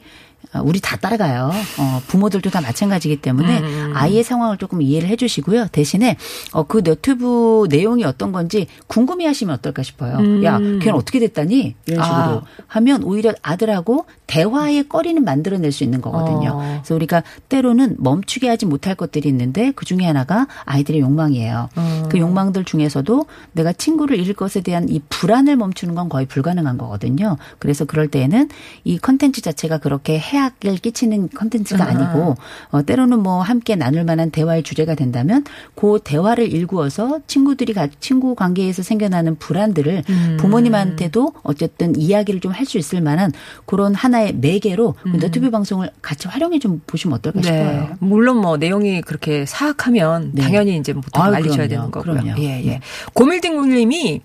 우리 0.63 0.79
다 0.79 0.97
따라가요. 0.97 1.51
어, 1.77 2.01
부모들도 2.07 2.49
다 2.49 2.61
마찬가지이기 2.61 3.21
때문에 3.21 3.61
아이의 3.93 4.23
상황을 4.23 4.57
조금 4.57 4.81
이해를 4.81 5.09
해 5.09 5.15
주시고요. 5.15 5.67
대신에 5.71 6.17
어, 6.51 6.63
그 6.63 6.81
너튜브 6.83 7.67
내용이 7.69 8.03
어떤 8.03 8.31
건지 8.31 8.67
궁금해 8.87 9.25
하시면 9.25 9.55
어떨까 9.55 9.83
싶어요. 9.83 10.43
야, 10.43 10.57
걔는 10.57 10.93
어떻게 10.93 11.19
됐다니? 11.19 11.75
이런 11.85 12.03
식으로 12.03 12.21
아. 12.21 12.41
하면 12.67 13.03
오히려 13.03 13.33
아들하고 13.41 14.05
대화의 14.27 14.89
거리는 14.89 15.23
만들어낼 15.23 15.71
수 15.71 15.83
있는 15.83 16.01
거거든요. 16.01 16.51
어. 16.55 16.79
그래서 16.81 16.95
우리가 16.95 17.23
때로는 17.49 17.95
멈추게 17.99 18.49
하지 18.49 18.65
못할 18.65 18.95
것들이 18.95 19.29
있는데 19.29 19.71
그 19.75 19.85
중에 19.85 20.05
하나가 20.05 20.47
아이들의 20.65 20.99
욕망이에요. 21.01 21.69
음. 21.77 22.05
그 22.09 22.17
욕망들 22.19 22.63
중에서도 22.65 23.25
내가 23.53 23.71
친구를 23.73 24.19
잃을 24.19 24.33
것에 24.33 24.61
대한 24.61 24.89
이 24.89 24.99
불안을 25.09 25.55
멈추는 25.55 25.95
건 25.95 26.09
거의 26.09 26.25
불가능한 26.25 26.77
거거든요. 26.77 27.37
그래서 27.59 27.85
그럴 27.85 28.07
때에는 28.07 28.49
이 28.83 28.97
컨텐츠 28.97 29.41
자체가 29.41 29.77
그렇게 29.77 30.17
해악을 30.19 30.77
끼치는 30.77 31.29
컨텐츠가 31.29 31.85
아니고 31.85 32.35
어, 32.71 32.81
때로는 32.83 33.21
뭐 33.21 33.41
함께 33.41 33.75
나눌 33.75 34.03
만한 34.05 34.31
대화의 34.31 34.63
주제가 34.63 34.95
된다면 34.95 35.43
그 35.75 35.99
대화를 36.03 36.51
일구어서 36.51 37.19
친구들이 37.27 37.73
가- 37.73 37.87
친구 37.99 38.35
관계에서 38.35 38.81
생겨나는 38.83 39.35
불안들을 39.37 40.03
음. 40.09 40.37
부모님한테도 40.39 41.33
어쨌든 41.43 41.95
이야기를 41.95 42.39
좀 42.41 42.51
할 42.55 42.65
수 42.65 42.77
있을 42.79 43.01
만한 43.01 43.31
그런 43.65 43.93
하나 43.93 44.14
의 44.19 44.33
매개로 44.33 44.95
그 45.01 45.17
너튜브 45.17 45.49
방송을 45.49 45.89
같이 46.01 46.27
활용해 46.27 46.59
좀 46.59 46.81
보시면 46.85 47.17
어떨까 47.17 47.41
싶어요. 47.41 47.63
네. 47.63 47.89
물론 47.99 48.37
뭐 48.37 48.57
내용이 48.57 49.01
그렇게 49.01 49.45
사악하면 49.45 50.31
네. 50.33 50.41
당연히 50.41 50.77
이제 50.77 50.93
보통 50.93 51.23
말리셔야 51.23 51.67
그럼요. 51.67 51.69
되는 51.69 51.91
거고요. 51.91 52.13
그럼요. 52.13 52.41
예, 52.41 52.65
예. 52.65 52.79
고밀딩 53.13 53.69
님이 53.69 54.21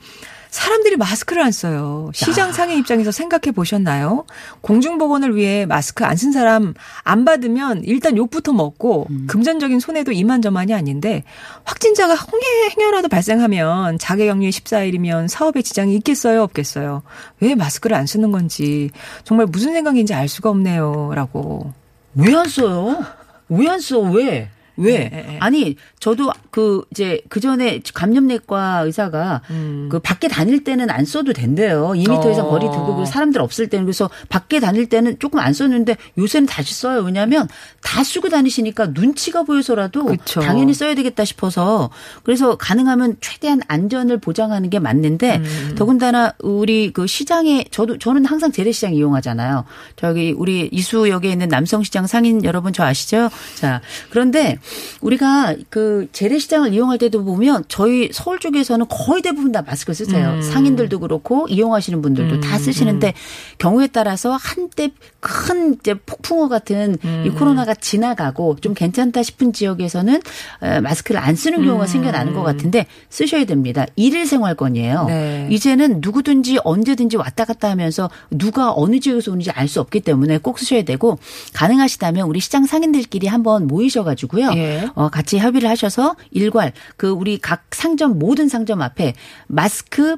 사람들이 0.50 0.96
마스크를 0.96 1.42
안 1.42 1.52
써요. 1.52 2.10
시장 2.12 2.52
상인 2.52 2.78
입장에서 2.78 3.12
생각해 3.12 3.52
보셨나요? 3.52 4.24
공중보건을 4.60 5.36
위해 5.36 5.64
마스크 5.66 6.04
안 6.04 6.16
쓴 6.16 6.32
사람 6.32 6.74
안 7.02 7.24
받으면 7.24 7.82
일단 7.84 8.16
욕부터 8.16 8.52
먹고 8.52 9.06
음. 9.10 9.26
금전적인 9.28 9.80
손해도 9.80 10.12
이만저만이 10.12 10.74
아닌데 10.74 11.24
확진자가 11.64 12.14
홍해 12.14 12.44
행여라도 12.76 13.08
발생하면 13.08 13.98
자가격리 13.98 14.50
14일이면 14.50 15.28
사업에 15.28 15.62
지장이 15.62 15.94
있겠어요, 15.96 16.42
없겠어요? 16.42 17.02
왜 17.40 17.54
마스크를 17.54 17.96
안 17.96 18.06
쓰는 18.06 18.32
건지 18.32 18.90
정말 19.24 19.46
무슨 19.46 19.72
생각인지 19.72 20.12
알 20.12 20.28
수가 20.28 20.50
없네요라고. 20.50 21.72
왜 22.16 22.34
안 22.34 22.46
써요? 22.48 23.04
왜 23.48 23.68
안 23.68 23.80
써? 23.80 23.98
왜? 24.00 24.50
왜? 24.80 25.08
네, 25.08 25.08
네. 25.10 25.38
아니, 25.40 25.76
저도 25.98 26.32
그, 26.50 26.82
이제, 26.90 27.20
그 27.28 27.40
전에 27.40 27.80
감염내과 27.94 28.80
의사가 28.80 29.42
그 29.90 29.98
밖에 30.02 30.28
다닐 30.28 30.64
때는 30.64 30.90
안 30.90 31.04
써도 31.04 31.32
된대요. 31.32 31.90
2미터 31.94 32.32
이상 32.32 32.46
어. 32.46 32.50
거리 32.50 32.66
두고 32.66 32.96
그 32.96 33.06
사람들 33.06 33.40
없을 33.40 33.68
때는. 33.68 33.84
그래서 33.84 34.10
밖에 34.28 34.60
다닐 34.60 34.88
때는 34.88 35.18
조금 35.18 35.38
안 35.40 35.52
썼는데 35.52 35.96
요새는 36.18 36.46
다시 36.46 36.74
써요. 36.74 37.00
왜냐면 37.00 37.48
다 37.82 38.02
쓰고 38.02 38.28
다니시니까 38.28 38.88
눈치가 38.88 39.42
보여서라도 39.42 40.04
그쵸. 40.06 40.40
당연히 40.40 40.74
써야 40.74 40.94
되겠다 40.94 41.24
싶어서 41.24 41.90
그래서 42.22 42.56
가능하면 42.56 43.16
최대한 43.20 43.60
안전을 43.68 44.18
보장하는 44.18 44.70
게 44.70 44.78
맞는데 44.78 45.36
음. 45.36 45.74
더군다나 45.76 46.34
우리 46.40 46.92
그 46.92 47.06
시장에 47.06 47.64
저도 47.70 47.98
저는 47.98 48.24
항상 48.24 48.52
재래시장 48.52 48.94
이용하잖아요. 48.94 49.64
저기 49.96 50.34
우리 50.36 50.68
이수역에 50.72 51.30
있는 51.30 51.48
남성시장 51.48 52.06
상인 52.06 52.44
여러분 52.44 52.72
저 52.72 52.84
아시죠? 52.84 53.30
자 53.56 53.80
그런데 54.10 54.58
우리가 55.00 55.56
그 55.70 56.08
재래시장을 56.12 56.72
이용할 56.74 56.98
때도 56.98 57.24
보면 57.24 57.64
저희 57.68 58.10
서울 58.12 58.38
쪽에서는 58.38 58.86
거의 58.88 59.22
대부분 59.22 59.52
다 59.52 59.62
마스크 59.66 59.94
쓰세요. 59.94 60.34
음. 60.34 60.42
상인들도 60.42 61.00
그렇고 61.00 61.46
이용하시는 61.48 62.02
분들도 62.02 62.40
다 62.40 62.58
쓰시는데 62.58 63.14
경우에 63.58 63.86
따라서 63.86 64.32
한때 64.32 64.90
큰 65.20 65.74
이제 65.80 65.94
폭풍우 65.94 66.48
같은 66.48 66.96
음. 67.04 67.24
이 67.26 67.30
코로나가 67.30 67.74
지나가고 67.74 68.56
좀 68.60 68.74
괜찮다 68.74 69.22
싶은 69.22 69.52
지역에서는 69.52 70.20
어, 70.60 70.80
마스크를 70.82 71.20
안 71.20 71.34
쓰는 71.34 71.64
경우가 71.64 71.86
생겨나는 71.86 72.34
것 72.34 72.42
같은데 72.42 72.86
쓰셔야 73.08 73.44
됩니다. 73.44 73.86
일일 73.96 74.26
생활권이에요. 74.26 75.04
네. 75.06 75.48
이제는 75.50 76.00
누구든지 76.02 76.58
언제든지 76.64 77.16
왔다 77.16 77.44
갔다 77.44 77.70
하면서 77.70 78.10
누가 78.30 78.72
어느 78.74 79.00
지역에서 79.00 79.30
오는지 79.32 79.50
알 79.50 79.70
수 79.70 79.80
없기 79.80 80.00
때문에 80.00 80.38
꼭 80.38 80.58
쓰셔야 80.58 80.82
되고 80.82 81.16
가능하시다면 81.52 82.26
우리 82.26 82.40
시장 82.40 82.66
상인들끼리 82.66 83.28
한번 83.28 83.68
모이셔가지고요. 83.68 84.50
예. 84.60 84.88
어, 84.94 85.08
같이 85.08 85.38
협의를 85.38 85.68
하셔서 85.68 86.16
일괄 86.30 86.72
그 86.96 87.08
우리 87.08 87.38
각 87.38 87.64
상점 87.72 88.18
모든 88.18 88.48
상점 88.48 88.82
앞에 88.82 89.14
마스크 89.46 90.16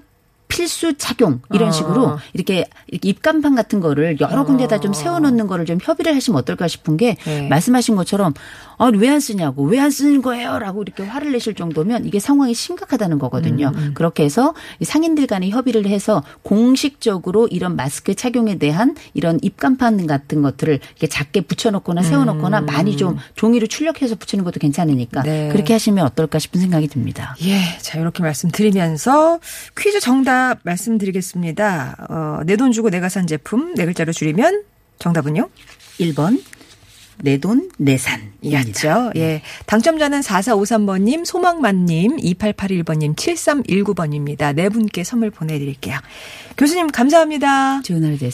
필수 0.52 0.94
착용 0.98 1.40
이런 1.52 1.70
어. 1.70 1.72
식으로 1.72 2.18
이렇게, 2.34 2.66
이렇게 2.88 3.08
입간판 3.08 3.54
같은 3.54 3.80
거를 3.80 4.20
여러 4.20 4.44
군데다 4.44 4.80
좀 4.80 4.92
세워놓는 4.92 5.46
거를 5.46 5.64
좀 5.64 5.78
협의를 5.82 6.14
하시면 6.14 6.38
어떨까 6.38 6.68
싶은 6.68 6.98
게 6.98 7.16
네. 7.24 7.48
말씀하신 7.48 7.96
것처럼 7.96 8.34
아, 8.78 8.90
왜 8.94 9.08
안 9.08 9.20
쓰냐고 9.20 9.64
왜 9.64 9.78
안 9.78 9.90
쓰는 9.90 10.22
거예요? 10.22 10.58
라고 10.58 10.82
이렇게 10.82 11.04
화를 11.04 11.32
내실 11.32 11.54
정도면 11.54 12.04
이게 12.04 12.18
상황이 12.18 12.52
심각하다는 12.54 13.18
거거든요. 13.18 13.72
음, 13.74 13.92
그렇게 13.94 14.24
해서 14.24 14.54
이 14.80 14.84
상인들 14.84 15.26
간에 15.26 15.48
협의를 15.50 15.86
해서 15.86 16.22
공식적으로 16.42 17.48
이런 17.48 17.76
마스크 17.76 18.14
착용에 18.14 18.58
대한 18.58 18.94
이런 19.14 19.38
입간판 19.42 20.06
같은 20.06 20.42
것들을 20.42 20.80
이렇게 20.90 21.06
작게 21.06 21.42
붙여놓거나 21.42 22.02
세워놓거나 22.02 22.62
많이 22.62 22.96
좀 22.96 23.16
종이로 23.36 23.66
출력해서 23.68 24.16
붙이는 24.16 24.44
것도 24.44 24.60
괜찮으니까 24.60 25.20
음. 25.20 25.24
네. 25.24 25.48
그렇게 25.52 25.72
하시면 25.72 26.04
어떨까 26.04 26.38
싶은 26.38 26.60
생각이 26.60 26.88
듭니다. 26.88 27.36
예, 27.42 27.60
자 27.80 27.98
이렇게 27.98 28.22
말씀드리면서 28.22 29.38
퀴즈 29.78 30.00
정답 30.00 30.41
말씀드리겠습니다. 30.62 32.07
어, 32.11 32.40
내 32.44 32.57
돈 32.57 32.72
주고 32.72 32.90
내가 32.90 33.09
산 33.09 33.26
제품 33.26 33.74
네 33.74 33.85
글자로 33.85 34.12
줄이면 34.12 34.62
정답은요? 34.98 35.48
1번 36.00 36.42
내돈 37.22 37.70
내산. 37.78 38.33
였죠. 38.44 39.12
예. 39.16 39.42
당첨자는 39.66 40.20
4453번님, 40.22 41.24
소망만님, 41.24 42.16
2881번님, 42.16 43.14
7319번입니다. 43.14 44.52
네 44.55 44.68
분께 44.68 45.05
선물 45.05 45.31
보내드릴게요. 45.31 45.98
교수님 46.57 46.88
감사합니다. 46.88 47.83
좋은 47.83 48.02
하루 48.05 48.18
되세요. 48.18 48.31